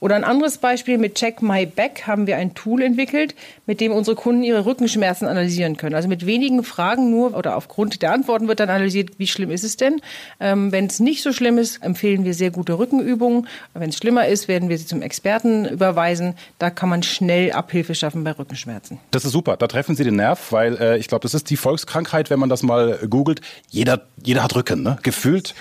Oder 0.00 0.16
ein 0.16 0.24
anderes 0.24 0.58
Beispiel 0.58 0.98
mit 0.98 1.14
Check 1.14 1.40
My 1.40 1.64
Back 1.64 2.06
haben 2.06 2.26
wir 2.26 2.36
ein 2.36 2.54
Tool 2.54 2.82
entwickelt, 2.82 3.34
mit 3.64 3.80
dem 3.80 3.92
unsere 3.92 4.14
Kunden 4.14 4.42
ihre 4.42 4.66
Rückenschmerzen 4.66 5.26
analysieren 5.26 5.78
können. 5.78 5.94
Also 5.94 6.08
mit 6.08 6.26
wenigen 6.26 6.62
Fragen 6.64 7.10
nur 7.10 7.34
oder 7.34 7.56
aufgrund 7.56 8.02
der 8.02 8.12
Antworten 8.12 8.46
wird 8.46 8.60
dann 8.60 8.68
analysiert, 8.68 9.18
wie 9.18 9.26
schlimm 9.26 9.50
ist 9.50 9.64
es 9.64 9.78
denn. 9.78 10.02
Ähm, 10.38 10.65
wenn 10.72 10.86
es 10.86 11.00
nicht 11.00 11.22
so 11.22 11.32
schlimm 11.32 11.58
ist, 11.58 11.82
empfehlen 11.82 12.24
wir 12.24 12.34
sehr 12.34 12.50
gute 12.50 12.78
Rückenübungen. 12.78 13.48
Wenn 13.74 13.90
es 13.90 13.96
schlimmer 13.96 14.26
ist, 14.26 14.48
werden 14.48 14.68
wir 14.68 14.78
sie 14.78 14.86
zum 14.86 15.02
Experten 15.02 15.66
überweisen. 15.66 16.34
Da 16.58 16.70
kann 16.70 16.88
man 16.88 17.02
schnell 17.02 17.52
Abhilfe 17.52 17.94
schaffen 17.94 18.24
bei 18.24 18.32
Rückenschmerzen. 18.32 18.98
Das 19.10 19.24
ist 19.24 19.32
super. 19.32 19.56
Da 19.56 19.66
treffen 19.66 19.96
Sie 19.96 20.04
den 20.04 20.16
Nerv, 20.16 20.52
weil 20.52 20.76
äh, 20.76 20.98
ich 20.98 21.08
glaube, 21.08 21.22
das 21.22 21.34
ist 21.34 21.50
die 21.50 21.56
Volkskrankheit, 21.56 22.30
wenn 22.30 22.38
man 22.38 22.48
das 22.48 22.62
mal 22.62 22.98
googelt. 23.08 23.40
Jeder, 23.70 24.06
jeder 24.22 24.42
hat 24.42 24.54
Rücken, 24.54 24.82
ne? 24.82 24.98
Gefühlt. 25.02 25.54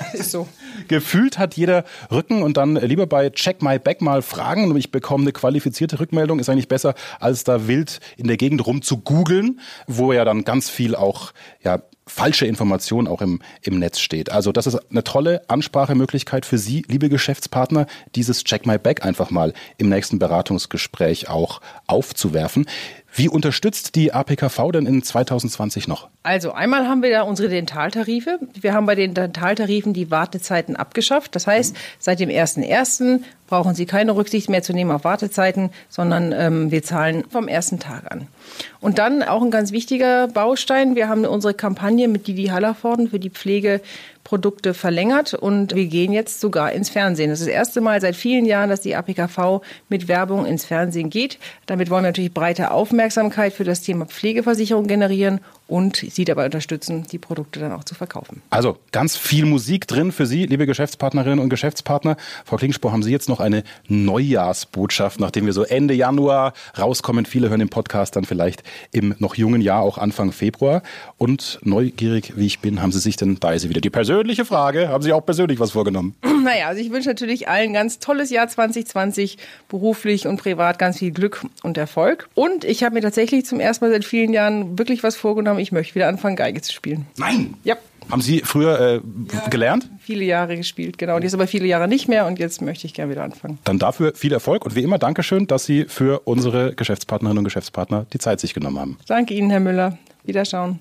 ist 0.12 0.30
so. 0.30 0.48
Gefühlt 0.88 1.38
hat 1.38 1.54
jeder 1.54 1.84
Rücken 2.10 2.42
und 2.42 2.56
dann 2.56 2.76
lieber 2.76 3.06
bei 3.06 3.30
Check 3.30 3.62
My 3.62 3.78
Back 3.78 4.00
mal 4.00 4.22
fragen 4.22 4.70
und 4.70 4.76
ich 4.76 4.90
bekomme 4.90 5.24
eine 5.24 5.32
qualifizierte 5.32 6.00
Rückmeldung. 6.00 6.38
Ist 6.38 6.48
eigentlich 6.48 6.68
besser, 6.68 6.94
als 7.18 7.44
da 7.44 7.66
wild 7.66 8.00
in 8.16 8.26
der 8.26 8.36
Gegend 8.36 8.66
rum 8.66 8.82
zu 8.82 8.98
googeln, 8.98 9.60
wo 9.86 10.12
ja 10.12 10.24
dann 10.24 10.44
ganz 10.44 10.70
viel 10.70 10.94
auch 10.94 11.32
ja, 11.62 11.82
falsche 12.10 12.46
Information 12.46 13.06
auch 13.06 13.22
im, 13.22 13.40
im 13.62 13.78
Netz 13.78 14.00
steht. 14.00 14.30
Also 14.30 14.52
das 14.52 14.66
ist 14.66 14.78
eine 14.90 15.04
tolle 15.04 15.48
Ansprachemöglichkeit 15.48 16.44
für 16.44 16.58
Sie, 16.58 16.84
liebe 16.88 17.08
Geschäftspartner, 17.08 17.86
dieses 18.14 18.44
Check 18.44 18.66
My 18.66 18.78
Back 18.78 19.04
einfach 19.04 19.30
mal 19.30 19.54
im 19.78 19.88
nächsten 19.88 20.18
Beratungsgespräch 20.18 21.28
auch 21.28 21.60
aufzuwerfen. 21.86 22.66
Wie 23.12 23.28
unterstützt 23.28 23.96
die 23.96 24.12
APKV 24.12 24.70
denn 24.72 24.86
in 24.86 25.02
2020 25.02 25.88
noch? 25.88 26.08
Also 26.22 26.52
einmal 26.52 26.86
haben 26.86 27.02
wir 27.02 27.10
da 27.10 27.22
unsere 27.22 27.48
Dentaltarife. 27.48 28.38
Wir 28.60 28.72
haben 28.72 28.86
bei 28.86 28.94
den 28.94 29.14
Dentaltarifen 29.14 29.92
die 29.92 30.10
Wartezeiten 30.10 30.76
abgeschafft. 30.76 31.34
Das 31.34 31.46
heißt, 31.46 31.76
seit 31.98 32.20
dem 32.20 32.28
1.1. 32.28 33.20
brauchen 33.48 33.74
Sie 33.74 33.86
keine 33.86 34.14
Rücksicht 34.14 34.48
mehr 34.48 34.62
zu 34.62 34.72
nehmen 34.72 34.90
auf 34.92 35.04
Wartezeiten, 35.04 35.70
sondern 35.88 36.32
ähm, 36.32 36.70
wir 36.70 36.82
zahlen 36.82 37.24
vom 37.28 37.48
ersten 37.48 37.80
Tag 37.80 38.10
an. 38.12 38.28
Und 38.80 38.98
dann 38.98 39.22
auch 39.22 39.42
ein 39.42 39.50
ganz 39.50 39.72
wichtiger 39.72 40.28
Baustein. 40.28 40.94
Wir 40.94 41.08
haben 41.08 41.24
unsere 41.24 41.54
Kampagne 41.54 42.06
mit 42.06 42.26
Didi 42.26 42.46
Hallervorden 42.46 43.08
für 43.08 43.18
die 43.18 43.30
Pflege 43.30 43.80
Produkte 44.22 44.74
verlängert 44.74 45.34
und 45.34 45.74
wir 45.74 45.86
gehen 45.86 46.12
jetzt 46.12 46.40
sogar 46.40 46.72
ins 46.72 46.90
Fernsehen. 46.90 47.30
Das 47.30 47.40
ist 47.40 47.46
das 47.46 47.54
erste 47.54 47.80
Mal 47.80 48.00
seit 48.00 48.14
vielen 48.14 48.44
Jahren, 48.44 48.70
dass 48.70 48.80
die 48.80 48.94
APKV 48.94 49.62
mit 49.88 50.06
Werbung 50.06 50.46
ins 50.46 50.64
Fernsehen 50.64 51.10
geht. 51.10 51.38
Damit 51.66 51.90
wollen 51.90 52.04
wir 52.04 52.10
natürlich 52.10 52.32
breite 52.32 52.70
Aufmerksamkeit 52.70 52.99
für 53.54 53.64
das 53.64 53.80
Thema 53.80 54.06
Pflegeversicherung 54.06 54.86
generieren 54.86 55.40
und 55.70 55.96
sie 55.96 56.24
dabei 56.24 56.44
unterstützen, 56.44 57.06
die 57.10 57.18
Produkte 57.18 57.60
dann 57.60 57.72
auch 57.72 57.84
zu 57.84 57.94
verkaufen. 57.94 58.42
Also 58.50 58.78
ganz 58.92 59.16
viel 59.16 59.46
Musik 59.46 59.86
drin 59.86 60.10
für 60.10 60.26
Sie, 60.26 60.46
liebe 60.46 60.66
Geschäftspartnerinnen 60.66 61.38
und 61.38 61.48
Geschäftspartner. 61.48 62.16
Frau 62.44 62.56
Klingspor, 62.56 62.92
haben 62.92 63.04
Sie 63.04 63.12
jetzt 63.12 63.28
noch 63.28 63.40
eine 63.40 63.62
Neujahrsbotschaft, 63.88 65.20
nachdem 65.20 65.46
wir 65.46 65.52
so 65.52 65.62
Ende 65.62 65.94
Januar 65.94 66.54
rauskommen? 66.76 67.24
Viele 67.24 67.50
hören 67.50 67.60
den 67.60 67.68
Podcast 67.68 68.16
dann 68.16 68.24
vielleicht 68.24 68.64
im 68.90 69.14
noch 69.18 69.36
jungen 69.36 69.60
Jahr, 69.60 69.82
auch 69.82 69.96
Anfang 69.96 70.32
Februar. 70.32 70.82
Und 71.18 71.60
neugierig 71.62 72.32
wie 72.36 72.46
ich 72.46 72.58
bin, 72.58 72.82
haben 72.82 72.90
Sie 72.90 72.98
sich 72.98 73.16
denn, 73.16 73.38
da 73.38 73.52
ist 73.52 73.68
wieder 73.68 73.80
die 73.80 73.90
persönliche 73.90 74.44
Frage, 74.44 74.88
haben 74.88 75.02
Sie 75.02 75.12
auch 75.12 75.24
persönlich 75.24 75.60
was 75.60 75.70
vorgenommen? 75.70 76.16
Naja, 76.40 76.68
also 76.68 76.80
ich 76.80 76.90
wünsche 76.90 77.10
natürlich 77.10 77.48
allen 77.48 77.74
ganz 77.74 77.98
tolles 77.98 78.30
Jahr 78.30 78.48
2020, 78.48 79.36
beruflich 79.68 80.26
und 80.26 80.38
privat 80.38 80.78
ganz 80.78 80.98
viel 80.98 81.10
Glück 81.10 81.44
und 81.62 81.76
Erfolg. 81.76 82.30
Und 82.34 82.64
ich 82.64 82.82
habe 82.82 82.94
mir 82.94 83.02
tatsächlich 83.02 83.44
zum 83.44 83.60
ersten 83.60 83.84
Mal 83.84 83.90
seit 83.92 84.06
vielen 84.06 84.32
Jahren 84.32 84.78
wirklich 84.78 85.02
was 85.02 85.16
vorgenommen 85.16 85.59
ich 85.60 85.72
möchte 85.72 85.94
wieder 85.94 86.08
anfangen, 86.08 86.36
Geige 86.36 86.60
zu 86.60 86.72
spielen. 86.72 87.06
Nein! 87.16 87.54
Ja. 87.64 87.76
Haben 88.10 88.22
Sie 88.22 88.40
früher 88.40 88.80
äh, 88.80 88.94
ja, 89.32 89.48
gelernt? 89.48 89.88
Viele 90.00 90.24
Jahre 90.24 90.56
gespielt, 90.56 90.98
genau. 90.98 91.16
Und 91.16 91.22
jetzt 91.22 91.34
aber 91.34 91.46
viele 91.46 91.66
Jahre 91.66 91.86
nicht 91.86 92.08
mehr 92.08 92.26
und 92.26 92.38
jetzt 92.38 92.60
möchte 92.60 92.86
ich 92.86 92.94
gerne 92.94 93.12
wieder 93.12 93.22
anfangen. 93.22 93.58
Dann 93.64 93.78
dafür 93.78 94.14
viel 94.14 94.32
Erfolg 94.32 94.64
und 94.64 94.74
wie 94.74 94.82
immer 94.82 94.98
Dankeschön, 94.98 95.46
dass 95.46 95.64
Sie 95.64 95.84
für 95.84 96.20
unsere 96.24 96.74
Geschäftspartnerinnen 96.74 97.38
und 97.38 97.44
Geschäftspartner 97.44 98.06
die 98.12 98.18
Zeit 98.18 98.40
sich 98.40 98.52
genommen 98.52 98.80
haben. 98.80 98.98
Danke 99.06 99.34
Ihnen, 99.34 99.50
Herr 99.50 99.60
Müller. 99.60 99.96
Wiederschauen. 100.24 100.80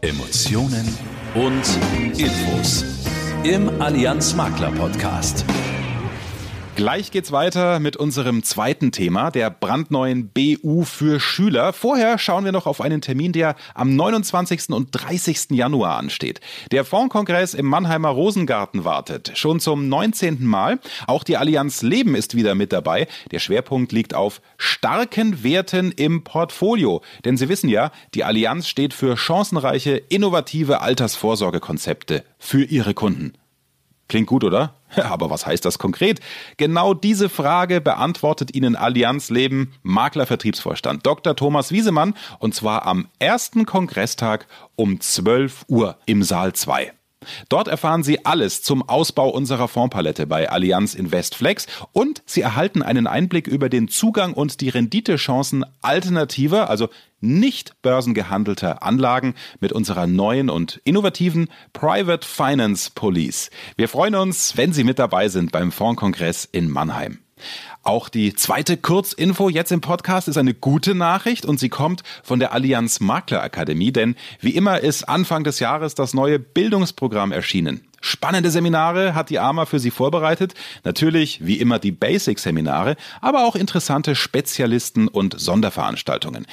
Emotionen 0.00 0.86
und 1.34 2.18
Infos 2.18 2.84
im 3.44 3.80
Allianz 3.80 4.34
Makler 4.34 4.70
Podcast. 4.72 5.44
Gleich 6.76 7.12
geht's 7.12 7.30
weiter 7.30 7.78
mit 7.78 7.96
unserem 7.96 8.42
zweiten 8.42 8.90
Thema, 8.90 9.30
der 9.30 9.48
brandneuen 9.48 10.30
BU 10.30 10.82
für 10.82 11.20
Schüler. 11.20 11.72
Vorher 11.72 12.18
schauen 12.18 12.44
wir 12.44 12.50
noch 12.50 12.66
auf 12.66 12.80
einen 12.80 13.00
Termin, 13.00 13.30
der 13.30 13.54
am 13.74 13.94
29. 13.94 14.70
und 14.70 14.88
30. 14.90 15.50
Januar 15.50 15.98
ansteht. 15.98 16.40
Der 16.72 16.84
Fondkongress 16.84 17.54
im 17.54 17.66
Mannheimer 17.66 18.08
Rosengarten 18.08 18.84
wartet. 18.84 19.30
Schon 19.34 19.60
zum 19.60 19.88
19. 19.88 20.44
Mal. 20.44 20.80
Auch 21.06 21.22
die 21.22 21.36
Allianz 21.36 21.82
Leben 21.82 22.16
ist 22.16 22.34
wieder 22.34 22.56
mit 22.56 22.72
dabei. 22.72 23.06
Der 23.30 23.38
Schwerpunkt 23.38 23.92
liegt 23.92 24.12
auf 24.12 24.42
starken 24.58 25.44
Werten 25.44 25.92
im 25.92 26.24
Portfolio. 26.24 27.02
Denn 27.24 27.36
Sie 27.36 27.48
wissen 27.48 27.68
ja, 27.68 27.92
die 28.14 28.24
Allianz 28.24 28.66
steht 28.66 28.94
für 28.94 29.16
chancenreiche, 29.16 29.96
innovative 29.96 30.80
Altersvorsorgekonzepte 30.80 32.24
für 32.40 32.64
Ihre 32.64 32.94
Kunden. 32.94 33.34
Klingt 34.08 34.26
gut, 34.26 34.44
oder? 34.44 34.74
Aber 34.96 35.30
was 35.30 35.46
heißt 35.46 35.64
das 35.64 35.78
konkret? 35.78 36.20
Genau 36.56 36.94
diese 36.94 37.28
Frage 37.28 37.80
beantwortet 37.80 38.54
Ihnen 38.54 38.76
Allianz 38.76 39.30
Leben 39.30 39.72
Maklervertriebsvorstand 39.82 41.06
Dr. 41.06 41.36
Thomas 41.36 41.72
Wiesemann 41.72 42.14
und 42.38 42.54
zwar 42.54 42.86
am 42.86 43.08
ersten 43.18 43.66
Kongresstag 43.66 44.46
um 44.76 45.00
12 45.00 45.64
Uhr 45.68 45.96
im 46.06 46.22
Saal 46.22 46.52
2. 46.52 46.92
Dort 47.48 47.68
erfahren 47.68 48.02
Sie 48.02 48.24
alles 48.24 48.62
zum 48.62 48.86
Ausbau 48.88 49.28
unserer 49.28 49.68
Fondspalette 49.68 50.26
bei 50.26 50.50
Allianz 50.50 50.94
Investflex 50.94 51.66
und 51.92 52.22
Sie 52.26 52.42
erhalten 52.42 52.82
einen 52.82 53.06
Einblick 53.06 53.46
über 53.46 53.68
den 53.68 53.88
Zugang 53.88 54.34
und 54.34 54.60
die 54.60 54.68
Renditechancen 54.68 55.64
alternativer, 55.82 56.68
also 56.68 56.88
nicht 57.24 57.80
börsengehandelter 57.82 58.82
Anlagen 58.82 59.34
mit 59.60 59.72
unserer 59.72 60.06
neuen 60.06 60.50
und 60.50 60.80
innovativen 60.84 61.48
Private 61.72 62.26
Finance 62.26 62.90
Police. 62.94 63.50
Wir 63.76 63.88
freuen 63.88 64.14
uns, 64.14 64.56
wenn 64.56 64.72
Sie 64.72 64.84
mit 64.84 64.98
dabei 64.98 65.28
sind 65.28 65.50
beim 65.50 65.72
Fondkongress 65.72 66.48
in 66.50 66.70
Mannheim. 66.70 67.18
Auch 67.82 68.08
die 68.08 68.34
zweite 68.34 68.76
Kurzinfo 68.76 69.48
jetzt 69.48 69.72
im 69.72 69.80
Podcast 69.80 70.28
ist 70.28 70.38
eine 70.38 70.54
gute 70.54 70.94
Nachricht 70.94 71.44
und 71.44 71.60
sie 71.60 71.68
kommt 71.68 72.02
von 72.22 72.38
der 72.38 72.52
Allianz 72.52 73.00
Makler 73.00 73.42
Akademie, 73.42 73.92
denn 73.92 74.16
wie 74.40 74.54
immer 74.54 74.80
ist 74.80 75.04
Anfang 75.04 75.44
des 75.44 75.58
Jahres 75.58 75.94
das 75.94 76.14
neue 76.14 76.38
Bildungsprogramm 76.38 77.32
erschienen. 77.32 77.86
Spannende 78.04 78.50
Seminare 78.50 79.14
hat 79.14 79.30
die 79.30 79.38
AMA 79.38 79.64
für 79.64 79.78
Sie 79.78 79.90
vorbereitet. 79.90 80.52
Natürlich 80.84 81.46
wie 81.46 81.58
immer 81.58 81.78
die 81.78 81.90
Basic-Seminare, 81.90 82.96
aber 83.22 83.46
auch 83.46 83.56
interessante 83.56 84.14
Spezialisten 84.14 85.08
und 85.08 85.40
Sonderveranstaltungen. 85.40 86.44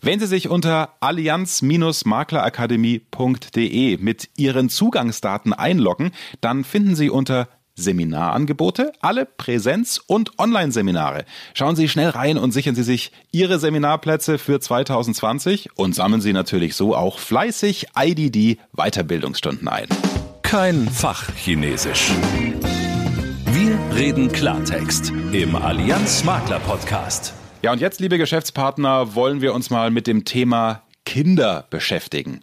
Wenn 0.00 0.20
Sie 0.20 0.28
sich 0.28 0.48
unter 0.48 0.94
allianz-maklerakademie.de 1.00 3.96
mit 3.96 4.28
Ihren 4.36 4.68
Zugangsdaten 4.68 5.52
einloggen, 5.52 6.12
dann 6.40 6.62
finden 6.62 6.94
Sie 6.94 7.10
unter 7.10 7.48
Seminarangebote, 7.74 8.92
alle 9.00 9.26
Präsenz- 9.26 10.00
und 10.06 10.38
Online-Seminare. 10.38 11.24
Schauen 11.54 11.74
Sie 11.74 11.88
schnell 11.88 12.10
rein 12.10 12.38
und 12.38 12.52
sichern 12.52 12.76
Sie 12.76 12.84
sich 12.84 13.10
Ihre 13.32 13.58
Seminarplätze 13.58 14.38
für 14.38 14.60
2020 14.60 15.76
und 15.76 15.92
sammeln 15.92 16.20
Sie 16.20 16.32
natürlich 16.32 16.76
so 16.76 16.94
auch 16.94 17.18
fleißig 17.18 17.88
IDD 17.96 18.58
Weiterbildungsstunden 18.76 19.66
ein. 19.66 19.88
Kein 20.50 20.88
Fachchinesisch. 20.88 22.10
Wir 23.52 23.78
reden 23.96 24.32
Klartext 24.32 25.12
im 25.30 25.54
Allianz 25.54 26.24
Makler 26.24 26.58
Podcast. 26.58 27.34
Ja, 27.62 27.70
und 27.70 27.80
jetzt, 27.80 28.00
liebe 28.00 28.18
Geschäftspartner, 28.18 29.14
wollen 29.14 29.42
wir 29.42 29.54
uns 29.54 29.70
mal 29.70 29.92
mit 29.92 30.08
dem 30.08 30.24
Thema 30.24 30.82
Kinder 31.06 31.68
beschäftigen. 31.70 32.40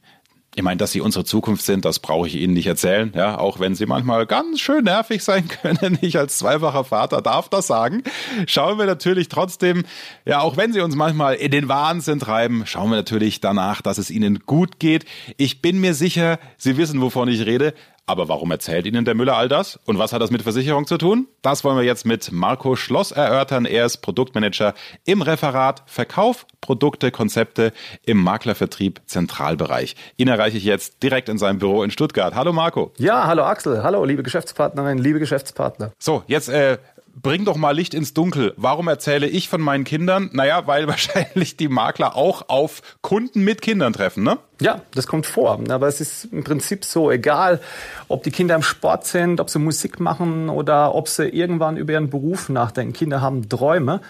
Ich 0.55 0.63
meine, 0.63 0.77
dass 0.77 0.91
sie 0.91 1.01
unsere 1.01 1.23
Zukunft 1.23 1.63
sind, 1.65 1.85
das 1.85 1.99
brauche 1.99 2.27
ich 2.27 2.35
Ihnen 2.35 2.53
nicht 2.53 2.65
erzählen, 2.65 3.11
ja, 3.13 3.37
auch 3.37 3.59
wenn 3.59 3.75
sie 3.75 3.85
manchmal 3.85 4.25
ganz 4.25 4.59
schön 4.59 4.85
nervig 4.85 5.23
sein 5.23 5.47
können. 5.61 5.99
Ich 6.01 6.17
als 6.17 6.39
zweifacher 6.39 6.85
Vater 6.85 7.21
darf 7.21 7.49
das 7.49 7.67
sagen. 7.67 8.03
Schauen 8.47 8.79
wir 8.79 8.85
natürlich 8.85 9.27
trotzdem, 9.27 9.83
ja, 10.25 10.39
auch 10.39 10.55
wenn 10.55 10.73
sie 10.73 10.79
uns 10.79 10.95
manchmal 10.95 11.35
in 11.35 11.51
den 11.51 11.67
Wahnsinn 11.67 12.19
treiben, 12.19 12.63
schauen 12.65 12.89
wir 12.89 12.95
natürlich 12.95 13.41
danach, 13.41 13.81
dass 13.81 13.99
es 13.99 14.09
ihnen 14.09 14.39
gut 14.47 14.79
geht. 14.79 15.05
Ich 15.35 15.61
bin 15.61 15.79
mir 15.79 15.93
sicher, 15.93 16.39
Sie 16.57 16.77
wissen, 16.77 17.01
wovon 17.01 17.27
ich 17.27 17.45
rede. 17.45 17.75
Aber 18.09 18.29
warum 18.29 18.51
erzählt 18.51 18.85
Ihnen 18.85 19.03
der 19.03 19.15
Müller 19.15 19.35
all 19.35 19.49
das? 19.49 19.77
Und 19.83 19.99
was 19.99 20.13
hat 20.13 20.21
das 20.21 20.31
mit 20.31 20.41
Versicherung 20.41 20.87
zu 20.87 20.97
tun? 20.97 21.27
Das 21.41 21.65
wollen 21.65 21.75
wir 21.75 21.83
jetzt 21.83 22.05
mit 22.05 22.31
Marco 22.31 22.77
Schloss 22.77 23.11
erörtern. 23.11 23.65
Er 23.65 23.85
ist 23.85 23.97
Produktmanager 23.97 24.75
im 25.03 25.21
Referat 25.21 25.83
Verkauf, 25.87 26.47
Produkte, 26.61 27.11
Konzepte 27.11 27.73
im 28.05 28.23
Maklervertrieb 28.23 29.01
Zentralbereich. 29.07 29.97
Ihn 30.15 30.29
erreiche 30.29 30.55
ich 30.55 30.63
jetzt 30.63 31.03
direkt 31.03 31.27
in 31.27 31.37
seinem 31.37 31.59
Büro 31.59 31.83
in 31.83 31.91
Stuttgart. 31.91 32.33
Hallo 32.33 32.53
Marco. 32.53 32.93
Ja, 32.97 33.27
hallo 33.27 33.43
Axel. 33.43 33.83
Hallo 33.83 34.05
liebe 34.05 34.23
Geschäftspartnerin, 34.23 34.99
liebe 34.99 35.19
Geschäftspartner. 35.19 35.91
So, 35.99 36.23
jetzt 36.27 36.47
äh, 36.47 36.77
bring 37.21 37.45
doch 37.45 37.57
mal 37.57 37.71
Licht 37.71 37.93
ins 37.93 38.13
Dunkel. 38.13 38.53
Warum 38.57 38.87
erzähle 38.87 39.27
ich 39.27 39.49
von 39.49 39.61
meinen 39.61 39.83
Kindern? 39.83 40.29
Naja, 40.33 40.67
weil 40.67 40.87
wahrscheinlich 40.87 41.57
die 41.57 41.67
Makler 41.67 42.15
auch 42.15 42.49
auf 42.49 42.81
Kunden 43.01 43.43
mit 43.43 43.61
Kindern 43.61 43.93
treffen, 43.93 44.23
ne? 44.23 44.37
Ja, 44.59 44.81
das 44.93 45.07
kommt 45.07 45.25
vor. 45.25 45.59
Aber 45.69 45.87
es 45.87 46.01
ist 46.01 46.25
im 46.25 46.43
Prinzip 46.43 46.83
so, 46.83 47.11
egal, 47.11 47.59
ob 48.07 48.23
die 48.23 48.31
Kinder 48.31 48.55
im 48.55 48.63
Sport 48.63 49.05
sind, 49.05 49.39
ob 49.39 49.49
sie 49.49 49.59
Musik 49.59 49.99
machen 49.99 50.49
oder 50.49 50.95
ob 50.95 51.09
sie 51.09 51.27
irgendwann 51.27 51.77
über 51.77 51.93
ihren 51.93 52.09
Beruf 52.09 52.49
nachdenken. 52.49 52.93
Kinder 52.93 53.21
haben 53.21 53.47
Träume. 53.49 54.01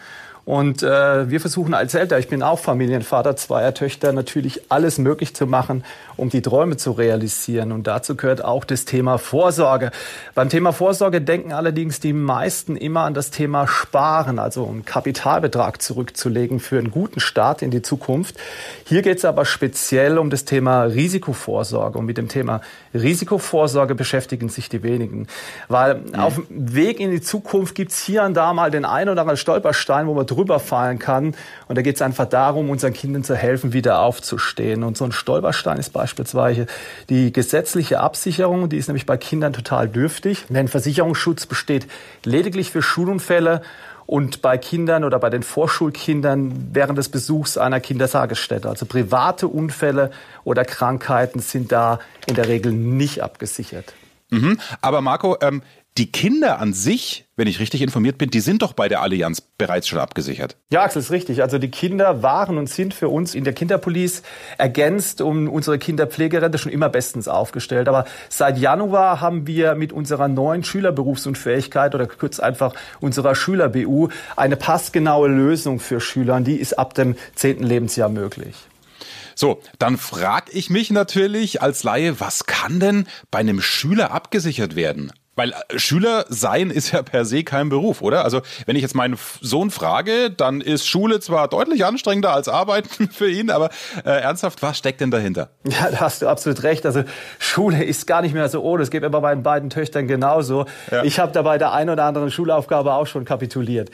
Und 0.48 0.82
äh, 0.82 1.30
wir 1.30 1.42
versuchen 1.42 1.74
als 1.74 1.94
Eltern, 1.94 2.22
ich 2.22 2.30
bin 2.30 2.42
auch 2.42 2.58
Familienvater 2.60 3.36
zweier 3.36 3.74
Töchter, 3.74 4.14
natürlich 4.14 4.62
alles 4.70 4.98
möglich 4.98 5.36
zu 5.36 5.46
machen, 5.46 5.84
um 6.16 6.30
die 6.30 6.42
Träume 6.42 6.78
zu 6.78 6.94
realisieren. 6.94 7.74
Und 7.74 7.86
dazu 7.86 8.16
gehört 8.16 8.46
auch 8.46 8.64
das 8.64 8.86
Thema 8.86 9.18
Vorsorge. 9.18 9.92
Beim 10.36 10.48
Thema 10.48 10.72
Vorsorge 10.72 11.20
denken 11.20 11.52
allerdings 11.52 12.00
die 12.00 12.14
meisten 12.14 12.78
immer 12.78 13.02
an 13.02 13.14
das 13.14 13.30
Thema 13.30 13.68
Sparen, 13.68 14.40
also 14.40 14.66
einen 14.66 14.86
Kapitalbetrag 14.86 15.82
zurückzulegen 15.82 16.62
für 16.62 16.78
einen 16.80 16.92
guten 16.92 17.20
Start 17.20 17.62
in 17.62 17.70
die 17.70 17.82
Zukunft. 17.82 18.38
Hier 18.86 19.02
geht 19.02 19.18
es 19.18 19.26
aber 19.26 19.44
speziell 19.44 20.18
um 20.18 20.30
das 20.30 20.46
Thema 20.46 20.84
Risikovorsorge. 20.84 22.00
Und 22.00 22.06
mit 22.06 22.18
dem 22.18 22.30
Thema 22.30 22.62
Risikovorsorge 22.94 23.96
beschäftigen 23.96 24.48
sich 24.48 24.70
die 24.70 24.82
wenigen. 24.82 25.28
Weil 25.68 25.96
mhm. 25.96 26.16
auf 26.16 26.36
dem 26.36 26.74
Weg 26.74 27.02
in 27.02 27.12
die 27.12 27.20
Zukunft 27.20 27.76
gibt 27.76 27.92
es 27.92 28.02
hier 28.02 28.24
und 28.24 28.34
da 28.34 28.54
mal 28.54 28.72
den 28.72 28.86
einen 28.86 29.10
oder 29.10 29.20
anderen 29.24 29.36
Stolperstein, 29.36 30.08
wo 30.08 30.14
man 30.14 30.26
drüber 30.38 30.60
fallen 30.60 31.00
kann. 31.00 31.36
Und 31.68 31.78
da 31.78 31.82
geht 31.82 31.96
es 31.96 32.02
einfach 32.02 32.26
darum, 32.26 32.70
unseren 32.70 32.94
Kindern 32.94 33.24
zu 33.24 33.36
helfen, 33.36 33.74
wieder 33.74 34.02
aufzustehen. 34.02 34.84
Und 34.84 34.98
so 34.98 35.06
ein 35.06 35.12
Stolperstein 35.12 35.78
ist 35.78 35.92
beispielsweise 35.92 36.68
die 37.10 37.34
gesetzliche 37.34 38.00
Absicherung. 38.00 38.70
Die 38.70 38.78
ist 38.78 38.88
nämlich 38.88 39.06
bei 39.06 39.18
Kindern 39.18 39.54
total 39.54 39.90
dürftig. 39.90 40.46
Denn 40.50 40.68
Versicherungsschutz 40.68 41.48
besteht 41.48 41.88
lediglich 42.24 42.72
für 42.72 42.82
Schulunfälle 42.82 43.62
und 44.06 44.42
bei 44.42 44.58
Kindern 44.58 45.04
oder 45.04 45.20
bei 45.20 45.30
den 45.30 45.44
Vorschulkindern 45.44 46.70
während 46.72 46.98
des 46.98 47.10
Besuchs 47.10 47.58
einer 47.58 47.82
Kindertagesstätte. 47.82 48.70
Also 48.70 48.86
private 48.86 49.48
Unfälle 49.48 50.12
oder 50.46 50.64
Krankheiten 50.64 51.40
sind 51.40 51.72
da 51.72 52.00
in 52.26 52.36
der 52.36 52.48
Regel 52.48 52.72
nicht 52.72 53.22
abgesichert. 53.22 53.94
Mhm. 54.30 54.60
Aber 54.82 55.02
Marco, 55.02 55.38
ähm, 55.42 55.62
die 55.98 56.12
Kinder 56.12 56.60
an 56.60 56.74
sich, 56.74 57.26
wenn 57.36 57.48
ich 57.48 57.60
richtig 57.60 57.82
informiert 57.82 58.18
bin, 58.18 58.30
die 58.30 58.40
sind 58.40 58.62
doch 58.62 58.74
bei 58.74 58.88
der 58.88 59.02
Allianz 59.02 59.42
bereits 59.42 59.88
schon 59.88 60.00
abgesichert. 60.00 60.56
Ja, 60.72 60.86
das 60.86 60.96
ist 60.96 61.12
richtig. 61.12 61.42
Also 61.42 61.58
die 61.58 61.72
Kinder 61.72 62.22
waren 62.22 62.58
und 62.58 62.70
sind 62.70 62.94
für 62.94 63.10
uns 63.10 63.34
in 63.34 63.44
der 63.44 63.54
Kinderpolice 63.54 64.22
ergänzt 64.58 65.22
um 65.22 65.50
unsere 65.50 65.80
Kinderpflegerente 65.80 66.58
schon 66.58 66.72
immer 66.72 66.90
bestens 66.90 67.28
aufgestellt. 67.28 67.88
Aber 67.88 68.06
seit 68.30 68.58
Januar 68.58 69.22
haben 69.22 69.48
wir 69.48 69.76
mit 69.76 69.92
unserer 69.92 70.28
neuen 70.28 70.64
Schülerberufsunfähigkeit 70.64 71.96
oder 71.96 72.06
kurz 72.06 72.40
einfach 72.40 72.74
unserer 73.00 73.34
Schüler-BU 73.34 74.10
eine 74.36 74.56
passgenaue 74.56 75.30
Lösung 75.30 75.80
für 75.80 76.00
Schüler. 76.00 76.36
Und 76.36 76.46
die 76.46 76.58
ist 76.58 76.78
ab 76.78 76.94
dem 76.94 77.16
zehnten 77.36 77.64
Lebensjahr 77.64 78.10
möglich. 78.10 78.56
So, 79.34 79.62
dann 79.78 79.98
frage 79.98 80.52
ich 80.52 80.70
mich 80.70 80.90
natürlich 80.90 81.62
als 81.62 81.84
Laie, 81.84 82.20
was 82.20 82.46
kann 82.46 82.80
denn 82.80 83.08
bei 83.30 83.40
einem 83.40 83.62
Schüler 83.62 84.12
abgesichert 84.12 84.76
werden? 84.76 85.12
Weil 85.38 85.52
äh, 85.52 85.80
Schüler 85.80 86.26
sein 86.28 86.72
ist 86.72 86.92
ja 86.92 87.02
per 87.04 87.24
se 87.24 87.44
kein 87.44 87.70
Beruf, 87.70 88.02
oder? 88.02 88.26
Also 88.26 88.42
wenn 88.66 88.76
ich 88.76 88.82
jetzt 88.82 88.96
meinen 88.96 89.18
Sohn 89.40 89.72
frage, 89.72 90.32
dann 90.32 90.60
ist 90.60 90.86
Schule 90.88 91.20
zwar 91.22 91.48
deutlich 91.48 91.86
anstrengender 91.86 92.34
als 92.34 92.50
Arbeiten 92.50 93.08
für 93.12 93.30
ihn, 93.30 93.50
aber 93.50 93.70
äh, 94.04 94.10
ernsthaft, 94.10 94.62
was 94.62 94.78
steckt 94.78 95.00
denn 95.00 95.12
dahinter? 95.12 95.50
Ja, 95.64 95.92
da 95.92 96.00
hast 96.02 96.22
du 96.22 96.28
absolut 96.28 96.64
recht. 96.64 96.86
Also 96.86 97.04
Schule 97.40 97.84
ist 97.84 98.08
gar 98.08 98.22
nicht 98.22 98.34
mehr 98.34 98.50
so 98.50 98.62
ohne. 98.62 98.84
Es 98.84 98.90
geht 98.90 99.04
mir 99.04 99.10
bei 99.10 99.22
meinen 99.22 99.44
beiden 99.44 99.70
Töchtern 99.70 100.08
genauso. 100.08 100.66
Ja. 100.92 101.04
Ich 101.04 101.20
habe 101.20 101.32
da 101.32 101.44
bei 101.44 101.58
der 101.58 101.72
einen 101.72 101.92
oder 101.92 102.06
anderen 102.06 102.32
Schulaufgabe 102.32 102.94
auch 102.94 103.08
schon 103.08 103.24
kapituliert. 103.24 103.92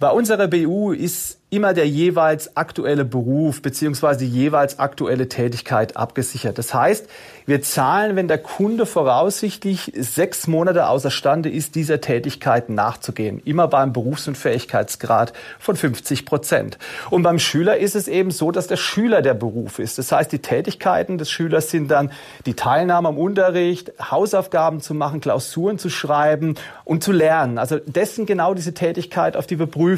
Bei 0.00 0.08
unserer 0.08 0.48
BU 0.48 0.92
ist 0.92 1.40
immer 1.50 1.74
der 1.74 1.86
jeweils 1.86 2.56
aktuelle 2.56 3.04
Beruf 3.04 3.60
beziehungsweise 3.60 4.20
die 4.20 4.30
jeweils 4.30 4.78
aktuelle 4.78 5.28
Tätigkeit 5.28 5.96
abgesichert. 5.96 6.56
Das 6.58 6.72
heißt, 6.72 7.08
wir 7.44 7.60
zahlen, 7.60 8.14
wenn 8.14 8.28
der 8.28 8.38
Kunde 8.38 8.86
voraussichtlich 8.86 9.92
sechs 9.96 10.46
Monate 10.46 10.86
außerstande 10.86 11.50
ist, 11.50 11.74
dieser 11.74 12.00
Tätigkeit 12.00 12.70
nachzugehen. 12.70 13.42
Immer 13.44 13.66
beim 13.66 13.92
Berufsunfähigkeitsgrad 13.92 15.32
von 15.58 15.74
50 15.74 16.24
Prozent. 16.24 16.78
Und 17.10 17.24
beim 17.24 17.40
Schüler 17.40 17.78
ist 17.78 17.96
es 17.96 18.06
eben 18.06 18.30
so, 18.30 18.52
dass 18.52 18.68
der 18.68 18.76
Schüler 18.76 19.20
der 19.20 19.34
Beruf 19.34 19.80
ist. 19.80 19.98
Das 19.98 20.12
heißt, 20.12 20.30
die 20.30 20.38
Tätigkeiten 20.38 21.18
des 21.18 21.30
Schülers 21.30 21.70
sind 21.70 21.90
dann 21.90 22.12
die 22.46 22.54
Teilnahme 22.54 23.08
am 23.08 23.18
Unterricht, 23.18 23.92
Hausaufgaben 24.10 24.80
zu 24.80 24.94
machen, 24.94 25.20
Klausuren 25.20 25.78
zu 25.78 25.90
schreiben 25.90 26.54
und 26.84 27.02
zu 27.02 27.10
lernen. 27.10 27.58
Also 27.58 27.78
dessen 27.78 28.24
genau 28.24 28.54
diese 28.54 28.72
Tätigkeit, 28.72 29.36
auf 29.36 29.48
die 29.48 29.58
wir 29.58 29.66
prüfen. 29.66 29.89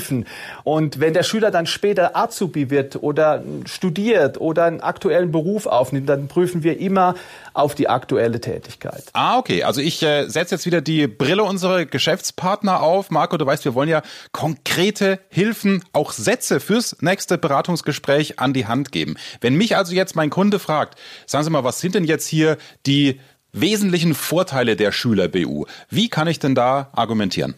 Und 0.65 1.01
wenn 1.01 1.15
der 1.15 1.23
Schüler 1.23 1.51
dann 1.51 1.67
später 1.67 2.17
Azubi 2.17 2.71
wird 2.71 3.03
oder 3.03 3.43
studiert 3.67 4.41
oder 4.41 4.65
einen 4.65 4.81
aktuellen 4.81 5.33
Beruf 5.33 5.67
aufnimmt, 5.67 6.09
dann 6.09 6.29
prüfen 6.29 6.63
wir 6.63 6.79
immer 6.79 7.15
auf 7.55 7.75
die 7.75 7.89
aktuelle 7.89 8.41
Tätigkeit. 8.41 9.05
Ah, 9.13 9.39
okay. 9.39 9.63
Also 9.65 9.81
ich 9.81 10.03
äh, 10.03 10.29
setze 10.29 10.55
jetzt 10.55 10.67
wieder 10.67 10.81
die 10.81 11.07
Brille 11.07 11.45
unserer 11.45 11.85
Geschäftspartner 11.85 12.81
auf. 12.81 13.11
Marco, 13.11 13.37
du 13.37 13.47
weißt, 13.47 13.65
wir 13.65 13.75
wollen 13.75 13.89
ja 13.89 14.03
konkrete 14.33 15.19
Hilfen, 15.29 15.85
auch 15.93 16.13
Sätze 16.13 16.61
fürs 16.61 17.01
nächste 17.01 17.39
Beratungsgespräch 17.39 18.39
an 18.39 18.53
die 18.53 18.67
Hand 18.67 18.93
geben. 18.93 19.17
Wenn 19.41 19.55
mich 19.55 19.77
also 19.77 19.95
jetzt 19.95 20.17
mein 20.17 20.31
Kunde 20.31 20.59
fragt, 20.59 20.99
sagen 21.27 21.45
Sie 21.45 21.51
mal, 21.51 21.65
was 21.65 21.81
sind 21.81 21.95
denn 21.95 22.05
jetzt 22.05 22.27
hier 22.27 22.57
die 22.87 23.21
wesentlichen 23.53 24.15
Vorteile 24.15 24.77
der 24.77 24.93
Schüler-BU? 24.93 25.67
Wie 25.91 26.09
kann 26.09 26.27
ich 26.27 26.39
denn 26.39 26.55
da 26.55 26.89
argumentieren? 26.93 27.55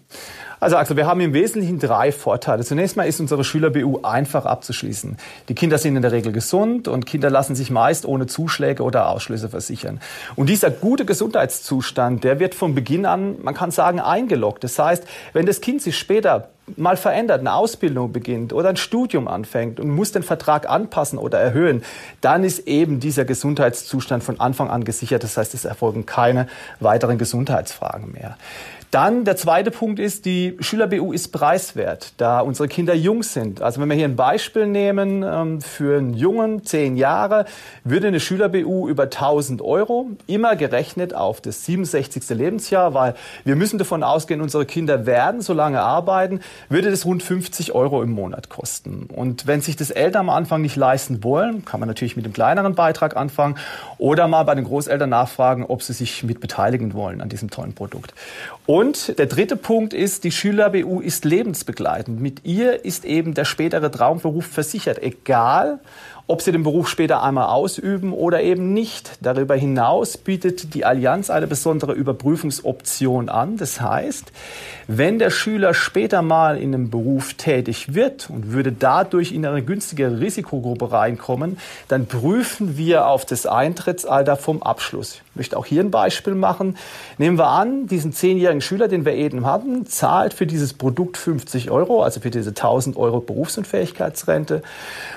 Also 0.64 0.78
Axel, 0.78 0.96
wir 0.96 1.06
haben 1.06 1.20
im 1.20 1.34
Wesentlichen 1.34 1.78
drei 1.78 2.10
Vorteile. 2.10 2.64
Zunächst 2.64 2.96
mal 2.96 3.02
ist 3.02 3.20
unsere 3.20 3.44
Schüler-BU 3.44 4.00
einfach 4.02 4.46
abzuschließen. 4.46 5.18
Die 5.50 5.54
Kinder 5.54 5.76
sind 5.76 5.94
in 5.94 6.00
der 6.00 6.10
Regel 6.10 6.32
gesund 6.32 6.88
und 6.88 7.04
Kinder 7.04 7.28
lassen 7.28 7.54
sich 7.54 7.70
meist 7.70 8.06
ohne 8.06 8.26
Zuschläge 8.26 8.82
oder 8.82 9.10
Ausschlüsse 9.10 9.50
versichern. 9.50 10.00
Und 10.36 10.48
dieser 10.48 10.70
gute 10.70 11.04
Gesundheitszustand, 11.04 12.24
der 12.24 12.38
wird 12.40 12.54
von 12.54 12.74
Beginn 12.74 13.04
an, 13.04 13.42
man 13.42 13.52
kann 13.52 13.72
sagen, 13.72 14.00
eingeloggt. 14.00 14.64
Das 14.64 14.78
heißt, 14.78 15.04
wenn 15.34 15.44
das 15.44 15.60
Kind 15.60 15.82
sich 15.82 15.98
später 15.98 16.48
mal 16.76 16.96
verändert, 16.96 17.40
eine 17.40 17.52
Ausbildung 17.52 18.12
beginnt 18.12 18.54
oder 18.54 18.70
ein 18.70 18.78
Studium 18.78 19.28
anfängt 19.28 19.80
und 19.80 19.90
muss 19.90 20.12
den 20.12 20.22
Vertrag 20.22 20.66
anpassen 20.66 21.18
oder 21.18 21.38
erhöhen, 21.38 21.84
dann 22.22 22.42
ist 22.42 22.60
eben 22.60 23.00
dieser 23.00 23.26
Gesundheitszustand 23.26 24.24
von 24.24 24.40
Anfang 24.40 24.70
an 24.70 24.84
gesichert. 24.84 25.24
Das 25.24 25.36
heißt, 25.36 25.52
es 25.52 25.66
erfolgen 25.66 26.06
keine 26.06 26.46
weiteren 26.80 27.18
Gesundheitsfragen 27.18 28.12
mehr. 28.12 28.38
Dann 28.94 29.24
der 29.24 29.36
zweite 29.36 29.72
Punkt 29.72 29.98
ist, 29.98 30.24
die 30.24 30.56
Schüler-BU 30.60 31.12
ist 31.12 31.32
preiswert, 31.32 32.12
da 32.16 32.38
unsere 32.38 32.68
Kinder 32.68 32.94
jung 32.94 33.24
sind. 33.24 33.60
Also 33.60 33.80
wenn 33.80 33.88
wir 33.88 33.96
hier 33.96 34.04
ein 34.04 34.14
Beispiel 34.14 34.68
nehmen, 34.68 35.24
ähm, 35.24 35.60
für 35.60 35.98
einen 35.98 36.14
Jungen, 36.14 36.64
zehn 36.64 36.96
Jahre, 36.96 37.44
würde 37.82 38.06
eine 38.06 38.20
Schüler-BU 38.20 38.88
über 38.88 39.10
1000 39.10 39.62
Euro, 39.62 40.10
immer 40.28 40.54
gerechnet 40.54 41.12
auf 41.12 41.40
das 41.40 41.64
67. 41.64 42.36
Lebensjahr, 42.36 42.94
weil 42.94 43.16
wir 43.44 43.56
müssen 43.56 43.78
davon 43.78 44.04
ausgehen, 44.04 44.40
unsere 44.40 44.64
Kinder 44.64 45.06
werden 45.06 45.40
so 45.40 45.54
lange 45.54 45.80
arbeiten, 45.80 46.38
würde 46.68 46.92
das 46.92 47.04
rund 47.04 47.24
50 47.24 47.72
Euro 47.72 48.00
im 48.00 48.12
Monat 48.12 48.48
kosten. 48.48 49.08
Und 49.12 49.48
wenn 49.48 49.60
sich 49.60 49.74
das 49.74 49.90
Eltern 49.90 50.20
am 50.20 50.30
Anfang 50.30 50.62
nicht 50.62 50.76
leisten 50.76 51.24
wollen, 51.24 51.64
kann 51.64 51.80
man 51.80 51.88
natürlich 51.88 52.14
mit 52.14 52.26
einem 52.26 52.32
kleineren 52.34 52.76
Beitrag 52.76 53.16
anfangen 53.16 53.56
oder 53.98 54.28
mal 54.28 54.44
bei 54.44 54.54
den 54.54 54.62
Großeltern 54.66 55.10
nachfragen, 55.10 55.64
ob 55.64 55.82
sie 55.82 55.94
sich 55.94 56.22
mit 56.22 56.38
beteiligen 56.38 56.94
wollen 56.94 57.20
an 57.20 57.28
diesem 57.28 57.50
tollen 57.50 57.74
Produkt. 57.74 58.14
Und 58.66 58.83
der 58.92 59.26
dritte 59.26 59.56
Punkt 59.56 59.94
ist, 59.94 60.24
die 60.24 60.30
Schüler-BU 60.30 61.00
ist 61.00 61.24
lebensbegleitend. 61.24 62.20
Mit 62.20 62.44
ihr 62.44 62.84
ist 62.84 63.04
eben 63.04 63.34
der 63.34 63.44
spätere 63.44 63.90
Traumberuf 63.90 64.46
versichert, 64.46 65.02
egal 65.02 65.80
ob 66.26 66.40
sie 66.40 66.52
den 66.52 66.62
Beruf 66.62 66.88
später 66.88 67.22
einmal 67.22 67.48
ausüben 67.48 68.14
oder 68.14 68.42
eben 68.42 68.72
nicht. 68.72 69.18
Darüber 69.20 69.54
hinaus 69.56 70.16
bietet 70.16 70.72
die 70.72 70.86
Allianz 70.86 71.28
eine 71.28 71.46
besondere 71.46 71.92
Überprüfungsoption 71.92 73.28
an. 73.28 73.58
Das 73.58 73.82
heißt, 73.82 74.32
wenn 74.86 75.18
der 75.18 75.28
Schüler 75.28 75.74
später 75.74 76.22
mal 76.22 76.56
in 76.56 76.74
einem 76.74 76.88
Beruf 76.88 77.34
tätig 77.34 77.94
wird 77.94 78.30
und 78.30 78.52
würde 78.52 78.72
dadurch 78.72 79.32
in 79.32 79.44
eine 79.44 79.62
günstige 79.62 80.18
Risikogruppe 80.18 80.92
reinkommen, 80.92 81.58
dann 81.88 82.06
prüfen 82.06 82.78
wir 82.78 83.06
auf 83.06 83.26
das 83.26 83.44
Eintrittsalter 83.44 84.36
vom 84.36 84.62
Abschluss. 84.62 85.20
Ich 85.32 85.36
möchte 85.36 85.58
auch 85.58 85.66
hier 85.66 85.82
ein 85.82 85.90
Beispiel 85.90 86.34
machen. 86.34 86.78
Nehmen 87.18 87.36
wir 87.36 87.48
an, 87.48 87.86
diesen 87.86 88.14
zehnjährigen 88.14 88.62
Schüler, 88.62 88.88
den 88.88 89.04
wir 89.04 89.14
eben 89.14 89.44
hatten, 89.44 89.84
zahlt 89.86 90.32
für 90.32 90.46
dieses 90.46 90.72
Produkt 90.72 91.18
50 91.18 91.70
Euro, 91.70 92.02
also 92.02 92.20
für 92.20 92.30
diese 92.30 92.50
1000 92.50 92.96
Euro 92.96 93.20
Berufsunfähigkeitsrente. 93.20 94.62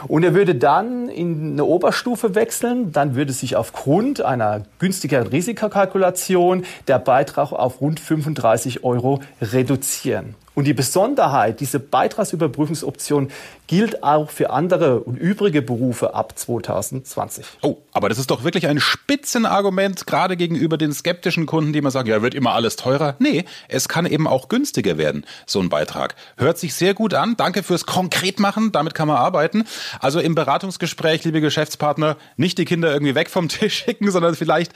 Und 0.07 0.23
er 0.23 0.33
würde 0.33 0.55
dann 0.55 0.96
in 1.09 1.53
eine 1.53 1.65
Oberstufe 1.65 2.35
wechseln, 2.35 2.91
dann 2.91 3.15
würde 3.15 3.31
sich 3.31 3.55
aufgrund 3.55 4.21
einer 4.21 4.63
günstigeren 4.79 5.27
Risikokalkulation 5.27 6.65
der 6.87 6.99
Beitrag 6.99 7.51
auf 7.51 7.81
rund 7.81 7.99
35 7.99 8.83
Euro 8.83 9.21
reduzieren. 9.41 10.35
Und 10.57 10.63
die 10.63 10.73
Besonderheit, 10.73 11.59
diese 11.59 11.79
Beitragsüberprüfungsoption 11.79 13.29
gilt 13.67 14.01
auch 14.01 14.31
für 14.31 14.49
andere 14.49 15.01
und 15.01 15.15
übrige 15.15 15.61
Berufe 15.61 16.15
ab 16.15 16.33
2020. 16.35 17.45
Oh, 17.61 17.77
aber 17.91 18.09
das 18.09 18.17
ist 18.17 18.31
doch 18.31 18.43
wirklich 18.43 18.65
ein 18.65 18.79
Spitzenargument, 18.79 20.07
gerade 20.07 20.35
gegenüber 20.35 20.79
den 20.79 20.93
skeptischen 20.93 21.45
Kunden, 21.45 21.73
die 21.73 21.79
immer 21.79 21.91
sagen, 21.91 22.09
ja, 22.09 22.23
wird 22.23 22.33
immer 22.33 22.53
alles 22.53 22.75
teurer. 22.75 23.15
Nee, 23.19 23.45
es 23.67 23.87
kann 23.87 24.07
eben 24.07 24.25
auch 24.25 24.49
günstiger 24.49 24.97
werden, 24.97 25.27
so 25.45 25.59
ein 25.59 25.69
Beitrag. 25.69 26.15
Hört 26.37 26.57
sich 26.57 26.73
sehr 26.73 26.95
gut 26.95 27.13
an. 27.13 27.37
Danke 27.37 27.61
fürs 27.61 27.85
Konkretmachen. 27.85 28.71
Damit 28.71 28.95
kann 28.95 29.07
man 29.07 29.17
arbeiten. 29.17 29.63
Also 29.99 30.19
im 30.19 30.33
Beratungsgespräch, 30.33 31.23
liebe 31.23 31.39
Geschäftspartner, 31.39 32.17
nicht 32.35 32.57
die 32.57 32.65
Kinder 32.65 32.91
irgendwie 32.91 33.13
weg 33.13 33.29
vom 33.29 33.47
Tisch 33.47 33.83
schicken, 33.85 34.09
sondern 34.09 34.33
vielleicht 34.33 34.71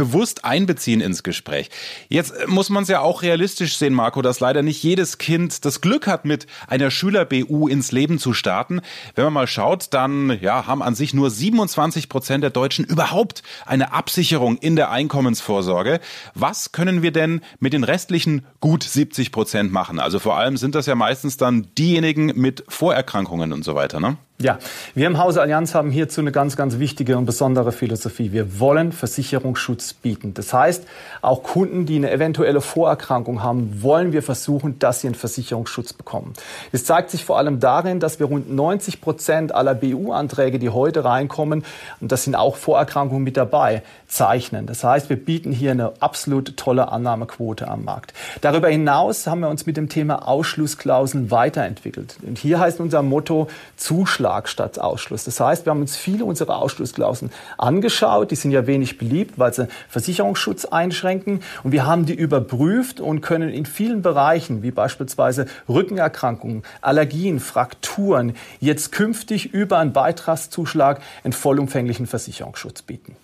bewusst 0.00 0.46
einbeziehen 0.46 1.02
ins 1.02 1.22
Gespräch. 1.22 1.68
Jetzt 2.08 2.32
muss 2.48 2.70
man 2.70 2.84
es 2.84 2.88
ja 2.88 3.00
auch 3.00 3.20
realistisch 3.20 3.76
sehen, 3.76 3.92
Marco, 3.92 4.22
dass 4.22 4.40
leider 4.40 4.62
nicht 4.62 4.82
jedes 4.82 5.18
Kind 5.18 5.66
das 5.66 5.82
Glück 5.82 6.06
hat, 6.06 6.24
mit 6.24 6.46
einer 6.68 6.90
Schüler-BU 6.90 7.68
ins 7.68 7.92
Leben 7.92 8.18
zu 8.18 8.32
starten. 8.32 8.80
Wenn 9.14 9.24
man 9.24 9.34
mal 9.34 9.46
schaut, 9.46 9.92
dann 9.92 10.38
ja, 10.40 10.66
haben 10.66 10.82
an 10.82 10.94
sich 10.94 11.12
nur 11.12 11.28
27 11.28 12.08
Prozent 12.08 12.42
der 12.42 12.48
Deutschen 12.48 12.86
überhaupt 12.86 13.42
eine 13.66 13.92
Absicherung 13.92 14.56
in 14.56 14.74
der 14.74 14.90
Einkommensvorsorge. 14.90 16.00
Was 16.34 16.72
können 16.72 17.02
wir 17.02 17.12
denn 17.12 17.42
mit 17.58 17.74
den 17.74 17.84
restlichen 17.84 18.46
gut 18.60 18.84
70 18.84 19.32
Prozent 19.32 19.70
machen? 19.70 20.00
Also 20.00 20.18
vor 20.18 20.38
allem 20.38 20.56
sind 20.56 20.74
das 20.74 20.86
ja 20.86 20.94
meistens 20.94 21.36
dann 21.36 21.68
diejenigen 21.76 22.32
mit 22.36 22.64
Vorerkrankungen 22.68 23.52
und 23.52 23.66
so 23.66 23.74
weiter, 23.74 24.00
ne? 24.00 24.16
Ja, 24.42 24.58
wir 24.94 25.06
im 25.06 25.18
Hause 25.18 25.42
Allianz 25.42 25.74
haben 25.74 25.90
hierzu 25.90 26.22
eine 26.22 26.32
ganz, 26.32 26.56
ganz 26.56 26.78
wichtige 26.78 27.18
und 27.18 27.26
besondere 27.26 27.72
Philosophie. 27.72 28.32
Wir 28.32 28.58
wollen 28.58 28.90
Versicherungsschutz 28.90 29.92
bieten. 29.92 30.32
Das 30.32 30.54
heißt, 30.54 30.86
auch 31.20 31.42
Kunden, 31.42 31.84
die 31.84 31.96
eine 31.96 32.10
eventuelle 32.10 32.62
Vorerkrankung 32.62 33.42
haben, 33.42 33.82
wollen 33.82 34.14
wir 34.14 34.22
versuchen, 34.22 34.78
dass 34.78 35.02
sie 35.02 35.08
einen 35.08 35.14
Versicherungsschutz 35.14 35.92
bekommen. 35.92 36.32
Das 36.72 36.84
zeigt 36.84 37.10
sich 37.10 37.26
vor 37.26 37.36
allem 37.36 37.60
darin, 37.60 38.00
dass 38.00 38.18
wir 38.18 38.28
rund 38.28 38.50
90 38.50 39.02
Prozent 39.02 39.54
aller 39.54 39.74
BU-Anträge, 39.74 40.58
die 40.58 40.70
heute 40.70 41.04
reinkommen, 41.04 41.62
und 42.00 42.10
das 42.10 42.24
sind 42.24 42.34
auch 42.34 42.56
Vorerkrankungen 42.56 43.22
mit 43.22 43.36
dabei, 43.36 43.82
zeichnen. 44.08 44.64
Das 44.64 44.82
heißt, 44.82 45.10
wir 45.10 45.22
bieten 45.22 45.52
hier 45.52 45.72
eine 45.72 45.92
absolut 46.00 46.56
tolle 46.56 46.90
Annahmequote 46.90 47.68
am 47.68 47.84
Markt. 47.84 48.14
Darüber 48.40 48.68
hinaus 48.68 49.26
haben 49.26 49.40
wir 49.40 49.50
uns 49.50 49.66
mit 49.66 49.76
dem 49.76 49.90
Thema 49.90 50.26
Ausschlussklauseln 50.26 51.30
weiterentwickelt. 51.30 52.16
Und 52.26 52.38
hier 52.38 52.58
heißt 52.58 52.80
unser 52.80 53.02
Motto 53.02 53.48
Zuschlag 53.76 54.29
Zuschlag 54.30 54.48
statt 54.48 54.78
Ausschluss. 54.78 55.24
Das 55.24 55.40
heißt, 55.40 55.66
wir 55.66 55.70
haben 55.70 55.80
uns 55.80 55.96
viele 55.96 56.24
unserer 56.24 56.58
Ausschlussklauseln 56.58 57.32
angeschaut. 57.58 58.30
Die 58.30 58.36
sind 58.36 58.52
ja 58.52 58.66
wenig 58.66 58.96
beliebt, 58.96 59.38
weil 59.38 59.52
sie 59.52 59.66
Versicherungsschutz 59.88 60.66
einschränken. 60.66 61.42
Und 61.64 61.72
wir 61.72 61.84
haben 61.84 62.06
die 62.06 62.14
überprüft 62.14 63.00
und 63.00 63.22
können 63.22 63.50
in 63.50 63.66
vielen 63.66 64.02
Bereichen, 64.02 64.62
wie 64.62 64.70
beispielsweise 64.70 65.46
Rückenerkrankungen, 65.68 66.62
Allergien, 66.80 67.40
Frakturen, 67.40 68.36
jetzt 68.60 68.92
künftig 68.92 69.52
über 69.52 69.78
einen 69.78 69.92
Beitragszuschlag 69.92 71.00
einen 71.24 71.32
vollumfänglichen 71.32 72.06
Versicherungsschutz 72.06 72.82
bieten. 72.82 73.16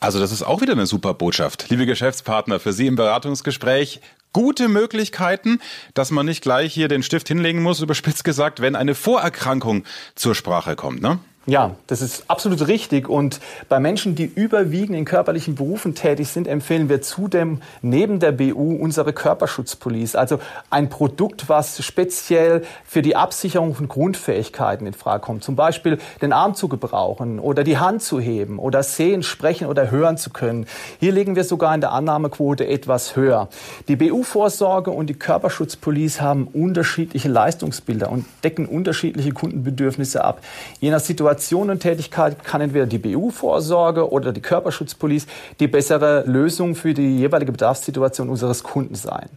Also 0.00 0.20
das 0.20 0.30
ist 0.30 0.44
auch 0.44 0.60
wieder 0.60 0.74
eine 0.74 0.86
super 0.86 1.14
Botschaft. 1.14 1.68
Liebe 1.70 1.84
Geschäftspartner, 1.84 2.60
für 2.60 2.72
Sie 2.72 2.86
im 2.86 2.94
Beratungsgespräch 2.94 4.00
gute 4.32 4.68
Möglichkeiten, 4.68 5.60
dass 5.94 6.10
man 6.10 6.26
nicht 6.26 6.42
gleich 6.42 6.72
hier 6.72 6.88
den 6.88 7.02
Stift 7.02 7.28
hinlegen 7.28 7.62
muss, 7.62 7.80
überspitzt 7.80 8.24
gesagt, 8.24 8.60
wenn 8.60 8.76
eine 8.76 8.94
Vorerkrankung 8.94 9.84
zur 10.14 10.34
Sprache 10.34 10.76
kommt. 10.76 11.02
Ne? 11.02 11.18
Ja, 11.48 11.76
das 11.86 12.02
ist 12.02 12.24
absolut 12.28 12.68
richtig. 12.68 13.08
Und 13.08 13.40
bei 13.70 13.80
Menschen, 13.80 14.14
die 14.14 14.26
überwiegend 14.26 14.98
in 14.98 15.06
körperlichen 15.06 15.54
Berufen 15.54 15.94
tätig 15.94 16.28
sind, 16.28 16.46
empfehlen 16.46 16.90
wir 16.90 17.00
zudem 17.00 17.62
neben 17.80 18.20
der 18.20 18.32
BU 18.32 18.76
unsere 18.76 19.14
Körperschutzpolice. 19.14 20.18
Also 20.18 20.40
ein 20.68 20.90
Produkt, 20.90 21.48
was 21.48 21.82
speziell 21.82 22.64
für 22.84 23.00
die 23.00 23.16
Absicherung 23.16 23.74
von 23.74 23.88
Grundfähigkeiten 23.88 24.86
in 24.86 24.92
Frage 24.92 25.22
kommt. 25.22 25.42
Zum 25.42 25.56
Beispiel 25.56 25.96
den 26.20 26.34
Arm 26.34 26.54
zu 26.54 26.68
gebrauchen 26.68 27.38
oder 27.38 27.64
die 27.64 27.78
Hand 27.78 28.02
zu 28.02 28.20
heben 28.20 28.58
oder 28.58 28.82
sehen, 28.82 29.22
sprechen 29.22 29.68
oder 29.68 29.90
hören 29.90 30.18
zu 30.18 30.28
können. 30.28 30.66
Hier 31.00 31.12
liegen 31.12 31.34
wir 31.34 31.44
sogar 31.44 31.74
in 31.74 31.80
der 31.80 31.92
Annahmequote 31.92 32.66
etwas 32.66 33.16
höher. 33.16 33.48
Die 33.88 33.96
BU-Vorsorge 33.96 34.90
und 34.90 35.06
die 35.06 35.14
Körperschutzpolice 35.14 36.20
haben 36.20 36.46
unterschiedliche 36.46 37.30
Leistungsbilder 37.30 38.12
und 38.12 38.26
decken 38.44 38.66
unterschiedliche 38.66 39.32
Kundenbedürfnisse 39.32 40.22
ab. 40.22 40.42
Je 40.80 40.90
nach 40.90 41.00
Situation 41.00 41.37
Innovation 41.38 41.70
und 41.70 41.78
Tätigkeit 41.78 42.42
kann 42.42 42.60
entweder 42.60 42.86
die 42.86 42.98
BU-Vorsorge 42.98 44.10
oder 44.10 44.32
die 44.32 44.40
Körperschutzpolice 44.40 45.28
die 45.60 45.68
bessere 45.68 46.24
Lösung 46.26 46.74
für 46.74 46.94
die 46.94 47.18
jeweilige 47.18 47.52
Bedarfssituation 47.52 48.28
unseres 48.28 48.64
Kunden 48.64 48.96
sein. 48.96 49.28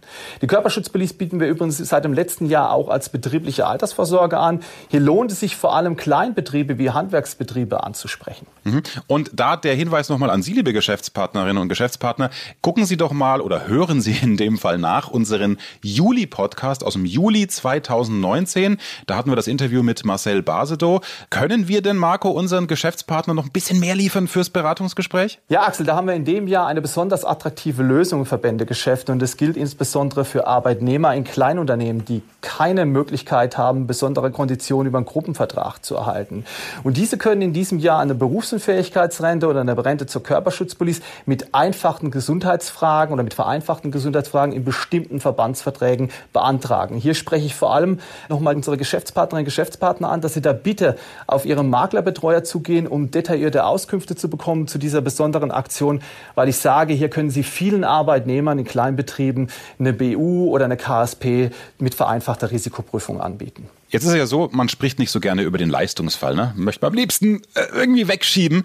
Die 0.41 0.47
Körperschutzpolice 0.47 1.13
bieten 1.13 1.39
wir 1.39 1.47
übrigens 1.47 1.77
seit 1.77 2.03
dem 2.03 2.13
letzten 2.13 2.47
Jahr 2.47 2.71
auch 2.71 2.89
als 2.89 3.09
betriebliche 3.09 3.67
Altersvorsorge 3.67 4.39
an. 4.39 4.61
Hier 4.89 4.99
lohnt 4.99 5.31
es 5.31 5.41
sich 5.41 5.55
vor 5.55 5.75
allem 5.75 5.95
Kleinbetriebe 5.95 6.79
wie 6.79 6.89
Handwerksbetriebe 6.89 7.83
anzusprechen. 7.83 8.47
Mhm. 8.63 8.81
Und 9.05 9.29
da 9.33 9.55
der 9.55 9.75
Hinweis 9.75 10.09
nochmal 10.09 10.31
an 10.31 10.41
Sie, 10.41 10.53
liebe 10.53 10.73
Geschäftspartnerinnen 10.73 11.61
und 11.61 11.69
Geschäftspartner, 11.69 12.31
gucken 12.61 12.85
Sie 12.85 12.97
doch 12.97 13.11
mal 13.11 13.41
oder 13.41 13.67
hören 13.67 14.01
Sie 14.01 14.17
in 14.19 14.37
dem 14.37 14.57
Fall 14.57 14.79
nach 14.79 15.09
unseren 15.09 15.59
Juli-Podcast 15.83 16.83
aus 16.83 16.93
dem 16.93 17.05
Juli 17.05 17.47
2019. 17.47 18.79
Da 19.05 19.17
hatten 19.17 19.29
wir 19.29 19.35
das 19.35 19.47
Interview 19.47 19.83
mit 19.83 20.03
Marcel 20.03 20.41
Basedow. 20.41 21.01
Können 21.29 21.67
wir 21.67 21.81
denn 21.81 21.90
denn, 21.91 21.97
Marco, 21.97 22.29
unseren 22.29 22.67
Geschäftspartner 22.67 23.33
noch 23.33 23.45
ein 23.45 23.51
bisschen 23.51 23.79
mehr 23.79 23.95
liefern 23.95 24.27
fürs 24.27 24.49
Beratungsgespräch? 24.49 25.39
Ja, 25.49 25.63
Axel, 25.63 25.85
da 25.85 25.95
haben 25.95 26.07
wir 26.07 26.13
in 26.13 26.25
dem 26.25 26.47
Jahr 26.47 26.67
eine 26.67 26.81
besonders 26.81 27.25
attraktive 27.25 27.83
Lösung 27.83 28.21
im 28.21 28.25
Verbändegeschäft 28.25 29.09
und 29.09 29.21
das 29.21 29.37
gilt 29.37 29.57
insbesondere 29.57 30.25
für 30.25 30.47
Arbeitnehmer 30.47 31.13
in 31.13 31.23
Kleinunternehmen, 31.23 32.05
die 32.05 32.23
keine 32.41 32.85
Möglichkeit 32.85 33.57
haben, 33.57 33.87
besondere 33.87 34.31
Konditionen 34.31 34.87
über 34.87 34.97
einen 34.97 35.05
Gruppenvertrag 35.05 35.83
zu 35.83 35.95
erhalten. 35.95 36.45
Und 36.83 36.97
diese 36.97 37.17
können 37.17 37.41
in 37.41 37.53
diesem 37.53 37.79
Jahr 37.79 37.99
eine 37.99 38.15
Berufsunfähigkeitsrente 38.15 39.47
oder 39.47 39.61
eine 39.61 39.83
Rente 39.83 40.05
zur 40.07 40.23
Körperschutzpolice 40.23 41.01
mit 41.25 41.53
einfachen 41.53 42.09
Gesundheitsfragen 42.09 43.13
oder 43.13 43.23
mit 43.23 43.33
vereinfachten 43.33 43.91
Gesundheitsfragen 43.91 44.55
in 44.55 44.63
bestimmten 44.63 45.19
Verbandsverträgen 45.19 46.09
beantragen. 46.33 46.95
Hier 46.95 47.13
spreche 47.13 47.45
ich 47.45 47.55
vor 47.55 47.73
allem 47.73 47.99
nochmal 48.29 48.55
unsere 48.55 48.77
Geschäftspartnerinnen 48.77 49.43
und 49.43 49.45
Geschäftspartner 49.45 50.09
an, 50.09 50.21
dass 50.21 50.33
sie 50.33 50.41
da 50.41 50.53
bitte 50.53 50.95
auf 51.27 51.45
ihre 51.45 51.63
Maklerbetreuer 51.71 52.43
zu 52.43 52.59
gehen, 52.59 52.85
um 52.85 53.09
detaillierte 53.09 53.65
Auskünfte 53.65 54.15
zu 54.15 54.29
bekommen 54.29 54.67
zu 54.67 54.77
dieser 54.77 55.01
besonderen 55.01 55.49
Aktion, 55.49 56.03
weil 56.35 56.47
ich 56.49 56.57
sage, 56.57 56.93
hier 56.93 57.09
können 57.09 57.31
Sie 57.31 57.41
vielen 57.41 57.83
Arbeitnehmern 57.83 58.59
in 58.59 58.65
Kleinbetrieben 58.65 59.49
eine 59.79 59.93
BU 59.93 60.49
oder 60.49 60.65
eine 60.65 60.77
KSP 60.77 61.49
mit 61.79 61.95
vereinfachter 61.95 62.51
Risikoprüfung 62.51 63.19
anbieten. 63.19 63.67
Jetzt 63.89 64.03
ist 64.03 64.11
es 64.11 64.17
ja 64.17 64.27
so, 64.27 64.49
man 64.51 64.69
spricht 64.69 64.99
nicht 64.99 65.11
so 65.11 65.19
gerne 65.19 65.41
über 65.41 65.57
den 65.57 65.69
Leistungsfall, 65.69 66.35
ne? 66.35 66.53
Möchte 66.55 66.85
man 66.85 66.91
am 66.91 66.97
liebsten 66.97 67.41
äh, 67.55 67.63
irgendwie 67.73 68.07
wegschieben. 68.07 68.63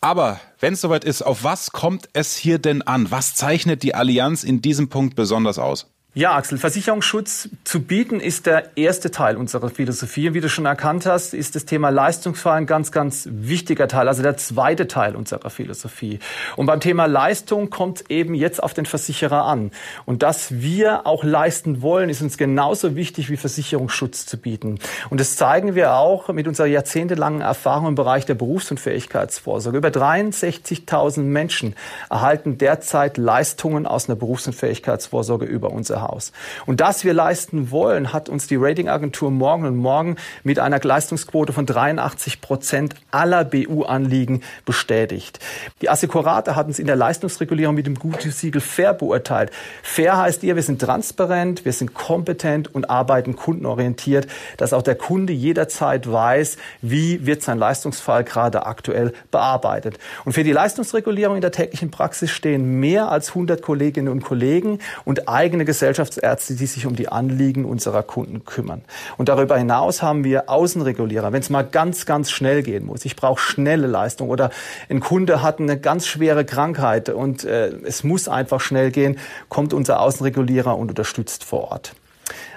Aber 0.00 0.40
wenn 0.58 0.74
es 0.74 0.80
soweit 0.80 1.04
ist, 1.04 1.22
auf 1.22 1.44
was 1.44 1.70
kommt 1.70 2.08
es 2.12 2.36
hier 2.36 2.58
denn 2.58 2.82
an? 2.82 3.10
Was 3.10 3.36
zeichnet 3.36 3.84
die 3.84 3.94
Allianz 3.94 4.42
in 4.42 4.60
diesem 4.60 4.88
Punkt 4.88 5.14
besonders 5.14 5.58
aus? 5.60 5.91
Ja, 6.14 6.34
Axel, 6.36 6.58
Versicherungsschutz 6.58 7.48
zu 7.64 7.80
bieten 7.80 8.20
ist 8.20 8.44
der 8.44 8.76
erste 8.76 9.10
Teil 9.10 9.38
unserer 9.38 9.70
Philosophie. 9.70 10.34
Wie 10.34 10.42
du 10.42 10.50
schon 10.50 10.66
erkannt 10.66 11.06
hast, 11.06 11.32
ist 11.32 11.54
das 11.54 11.64
Thema 11.64 11.88
Leistungsfall 11.88 12.58
ein 12.58 12.66
ganz, 12.66 12.92
ganz 12.92 13.26
wichtiger 13.30 13.88
Teil, 13.88 14.08
also 14.08 14.22
der 14.22 14.36
zweite 14.36 14.88
Teil 14.88 15.16
unserer 15.16 15.48
Philosophie. 15.48 16.18
Und 16.56 16.66
beim 16.66 16.80
Thema 16.80 17.06
Leistung 17.06 17.70
kommt 17.70 18.10
eben 18.10 18.34
jetzt 18.34 18.62
auf 18.62 18.74
den 18.74 18.84
Versicherer 18.84 19.46
an. 19.46 19.70
Und 20.04 20.22
dass 20.22 20.60
wir 20.60 21.06
auch 21.06 21.24
leisten 21.24 21.80
wollen, 21.80 22.10
ist 22.10 22.20
uns 22.20 22.36
genauso 22.36 22.94
wichtig 22.94 23.30
wie 23.30 23.38
Versicherungsschutz 23.38 24.26
zu 24.26 24.36
bieten. 24.36 24.80
Und 25.08 25.18
das 25.18 25.36
zeigen 25.36 25.74
wir 25.74 25.94
auch 25.94 26.28
mit 26.28 26.46
unserer 26.46 26.66
jahrzehntelangen 26.66 27.40
Erfahrung 27.40 27.86
im 27.86 27.94
Bereich 27.94 28.26
der 28.26 28.34
Berufsunfähigkeitsvorsorge. 28.34 29.78
Über 29.78 29.88
63.000 29.88 31.20
Menschen 31.22 31.74
erhalten 32.10 32.58
derzeit 32.58 33.16
Leistungen 33.16 33.86
aus 33.86 34.10
einer 34.10 34.16
Berufsunfähigkeitsvorsorge 34.16 35.46
über 35.46 35.70
unser 35.70 36.01
Haus. 36.02 36.32
Und 36.66 36.80
das 36.80 37.04
wir 37.04 37.14
leisten 37.14 37.70
wollen, 37.70 38.12
hat 38.12 38.28
uns 38.28 38.46
die 38.46 38.56
Ratingagentur 38.56 39.30
Morgen 39.30 39.64
und 39.64 39.76
Morgen 39.76 40.16
mit 40.42 40.58
einer 40.58 40.80
Leistungsquote 40.80 41.52
von 41.52 41.64
83 41.64 42.40
Prozent 42.40 42.94
aller 43.10 43.44
BU-Anliegen 43.44 44.42
bestätigt. 44.64 45.38
Die 45.80 45.88
Assekurate 45.88 46.56
hat 46.56 46.66
uns 46.66 46.78
in 46.78 46.86
der 46.86 46.96
Leistungsregulierung 46.96 47.74
mit 47.74 47.86
dem 47.86 47.98
Gütesiegel 47.98 48.60
fair 48.60 48.92
beurteilt. 48.92 49.50
Fair 49.82 50.18
heißt 50.18 50.42
ihr, 50.42 50.56
wir 50.56 50.62
sind 50.62 50.80
transparent, 50.80 51.64
wir 51.64 51.72
sind 51.72 51.94
kompetent 51.94 52.74
und 52.74 52.90
arbeiten 52.90 53.36
kundenorientiert, 53.36 54.26
dass 54.56 54.72
auch 54.72 54.82
der 54.82 54.96
Kunde 54.96 55.32
jederzeit 55.32 56.10
weiß, 56.10 56.56
wie 56.82 57.24
wird 57.24 57.42
sein 57.42 57.58
Leistungsfall 57.58 58.24
gerade 58.24 58.66
aktuell 58.66 59.12
bearbeitet. 59.30 59.98
Und 60.24 60.32
für 60.32 60.44
die 60.44 60.52
Leistungsregulierung 60.52 61.36
in 61.36 61.42
der 61.42 61.52
täglichen 61.52 61.90
Praxis 61.90 62.30
stehen 62.30 62.80
mehr 62.80 63.08
als 63.08 63.30
100 63.30 63.62
Kolleginnen 63.62 64.08
und 64.08 64.24
Kollegen 64.24 64.78
und 65.04 65.28
eigene 65.28 65.64
Gesellschaften 65.64 65.91
Gesellschaftsärzte, 65.92 66.54
die 66.54 66.66
sich 66.66 66.86
um 66.86 66.96
die 66.96 67.08
Anliegen 67.08 67.64
unserer 67.64 68.02
Kunden 68.02 68.44
kümmern. 68.44 68.82
Und 69.18 69.28
darüber 69.28 69.58
hinaus 69.58 70.02
haben 70.02 70.24
wir 70.24 70.48
Außenregulierer, 70.48 71.32
wenn 71.32 71.40
es 71.40 71.50
mal 71.50 71.62
ganz, 71.62 72.06
ganz 72.06 72.30
schnell 72.30 72.62
gehen 72.62 72.86
muss. 72.86 73.04
Ich 73.04 73.14
brauche 73.14 73.38
schnelle 73.38 73.86
Leistung 73.86 74.30
oder 74.30 74.50
ein 74.88 75.00
Kunde 75.00 75.42
hat 75.42 75.60
eine 75.60 75.78
ganz 75.78 76.06
schwere 76.06 76.44
Krankheit 76.44 77.10
und 77.10 77.44
äh, 77.44 77.68
es 77.84 78.04
muss 78.04 78.28
einfach 78.28 78.60
schnell 78.60 78.90
gehen, 78.90 79.18
kommt 79.50 79.74
unser 79.74 80.00
Außenregulierer 80.00 80.76
und 80.76 80.88
unterstützt 80.88 81.44
vor 81.44 81.70
Ort. 81.70 81.94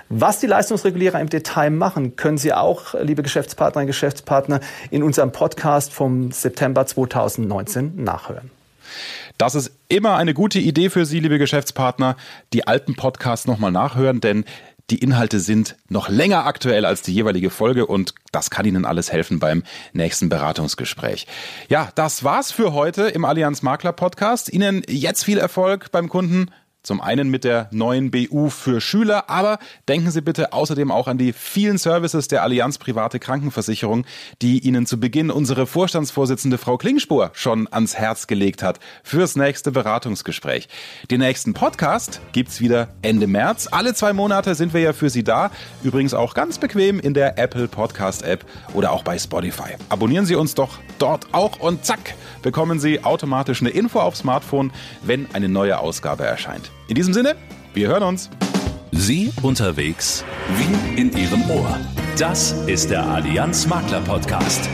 Was 0.08 0.40
die 0.40 0.48
Leistungsregulierer 0.48 1.20
im 1.20 1.30
Detail 1.30 1.72
machen, 1.72 2.16
können 2.16 2.38
Sie 2.38 2.54
auch, 2.54 2.94
liebe 2.94 3.24
Geschäftspartnerinnen 3.24 3.88
und 3.88 3.94
Geschäftspartner, 3.94 4.62
in 4.92 5.04
unserem 5.04 5.32
Podcast 5.32 5.92
vom 5.92 6.32
September 6.32 6.86
2019 6.86 8.04
nachhören. 8.04 8.52
Das 9.38 9.56
ist 9.56 9.72
immer 9.90 10.16
eine 10.16 10.34
gute 10.34 10.60
Idee 10.60 10.90
für 10.90 11.06
Sie, 11.06 11.20
liebe 11.20 11.40
Geschäftspartner, 11.40 12.16
die 12.54 12.68
alten 12.68 12.96
Podcasts 12.96 13.48
nochmal 13.48 13.72
nachhören, 13.72 14.22
denn 14.22 14.46
die 14.92 15.00
Inhalte 15.00 15.40
sind 15.40 15.76
noch 15.90 16.10
länger 16.10 16.46
aktuell 16.46 16.86
als 16.86 17.02
die 17.02 17.14
jeweilige 17.14 17.50
Folge 17.50 17.88
und 17.88 18.14
das 18.32 18.52
kann 18.52 18.66
Ihnen 18.66 18.86
alles 18.86 19.12
helfen 19.12 19.40
beim 19.40 19.64
nächsten 19.94 20.30
Beratungsgespräch. 20.30 21.26
Ja, 21.70 21.90
das 21.96 22.24
war's 22.24 22.52
für 22.52 22.74
heute 22.74 23.04
im 23.04 23.26
Allianz 23.26 23.64
Makler 23.64 23.94
Podcast. 23.94 24.54
Ihnen 24.54 24.84
jetzt 24.88 25.26
viel 25.26 25.40
Erfolg 25.40 25.92
beim 25.92 26.08
Kunden. 26.08 26.52
Zum 26.86 27.02
einen 27.02 27.32
mit 27.32 27.44
der 27.44 27.68
neuen 27.72 28.12
BU 28.12 28.52
für 28.52 28.80
Schüler, 28.80 29.28
aber 29.28 29.58
denken 29.88 30.12
Sie 30.12 30.22
bitte 30.22 30.54
außerdem 30.54 30.92
auch 30.92 31.08
an 31.08 31.18
die 31.18 31.34
vielen 31.34 31.80
Services 31.80 32.28
der 32.28 32.44
Allianz 32.44 32.78
Private 32.78 33.18
Krankenversicherung, 33.18 34.06
die 34.44 34.60
Ihnen 34.60 34.86
zu 34.86 35.00
Beginn 35.00 35.32
unsere 35.32 35.66
Vorstandsvorsitzende 35.66 36.60
Frau 36.60 36.78
Klingspur 36.78 37.32
schon 37.34 37.68
ans 37.72 37.96
Herz 37.96 38.28
gelegt 38.28 38.62
hat 38.62 38.80
fürs 39.02 39.36
nächste 39.36 39.72
Beratungsgespräch. 39.72 40.70
Den 41.10 41.22
nächsten 41.22 41.56
Podcast 41.56 42.22
gibt's 42.34 42.62
wieder 42.62 42.90
Ende 43.02 43.26
März. 43.26 43.68
Alle 43.72 43.96
zwei 43.96 44.14
Monate 44.14 44.54
sind 44.54 44.76
wir 44.76 44.82
ja 44.82 44.94
für 44.94 45.10
Sie 45.10 45.24
da. 45.24 45.50
Übrigens 45.84 46.14
auch 46.14 46.36
ganz 46.36 46.60
bequem 46.60 47.00
in 47.00 47.16
der 47.16 47.40
Apple 47.40 47.68
Podcast 47.68 48.22
App 48.22 48.46
oder 48.76 48.92
auch 48.92 49.02
bei 49.02 49.18
Spotify. 49.18 49.72
Abonnieren 49.90 50.28
Sie 50.28 50.36
uns 50.36 50.54
doch 50.54 50.78
dort 51.00 51.34
auch 51.34 51.60
und 51.60 51.84
zack, 51.84 52.14
bekommen 52.44 52.80
Sie 52.80 53.04
automatisch 53.04 53.62
eine 53.62 53.72
Info 53.72 54.00
aufs 54.00 54.20
Smartphone, 54.20 54.72
wenn 55.02 55.26
eine 55.34 55.50
neue 55.50 55.80
Ausgabe 55.80 56.26
erscheint. 56.26 56.75
In 56.88 56.96
diesem 56.96 57.14
Sinne, 57.14 57.36
wir 57.74 57.88
hören 57.88 58.04
uns. 58.04 58.30
Sie 58.92 59.32
unterwegs, 59.42 60.24
wir 60.58 60.98
in 60.98 61.12
Ihrem 61.18 61.50
Ohr. 61.50 61.80
Das 62.18 62.54
ist 62.68 62.92
der 62.92 63.06
Allianz 63.06 63.68
Makler 63.68 64.02
Podcast. 64.02 64.70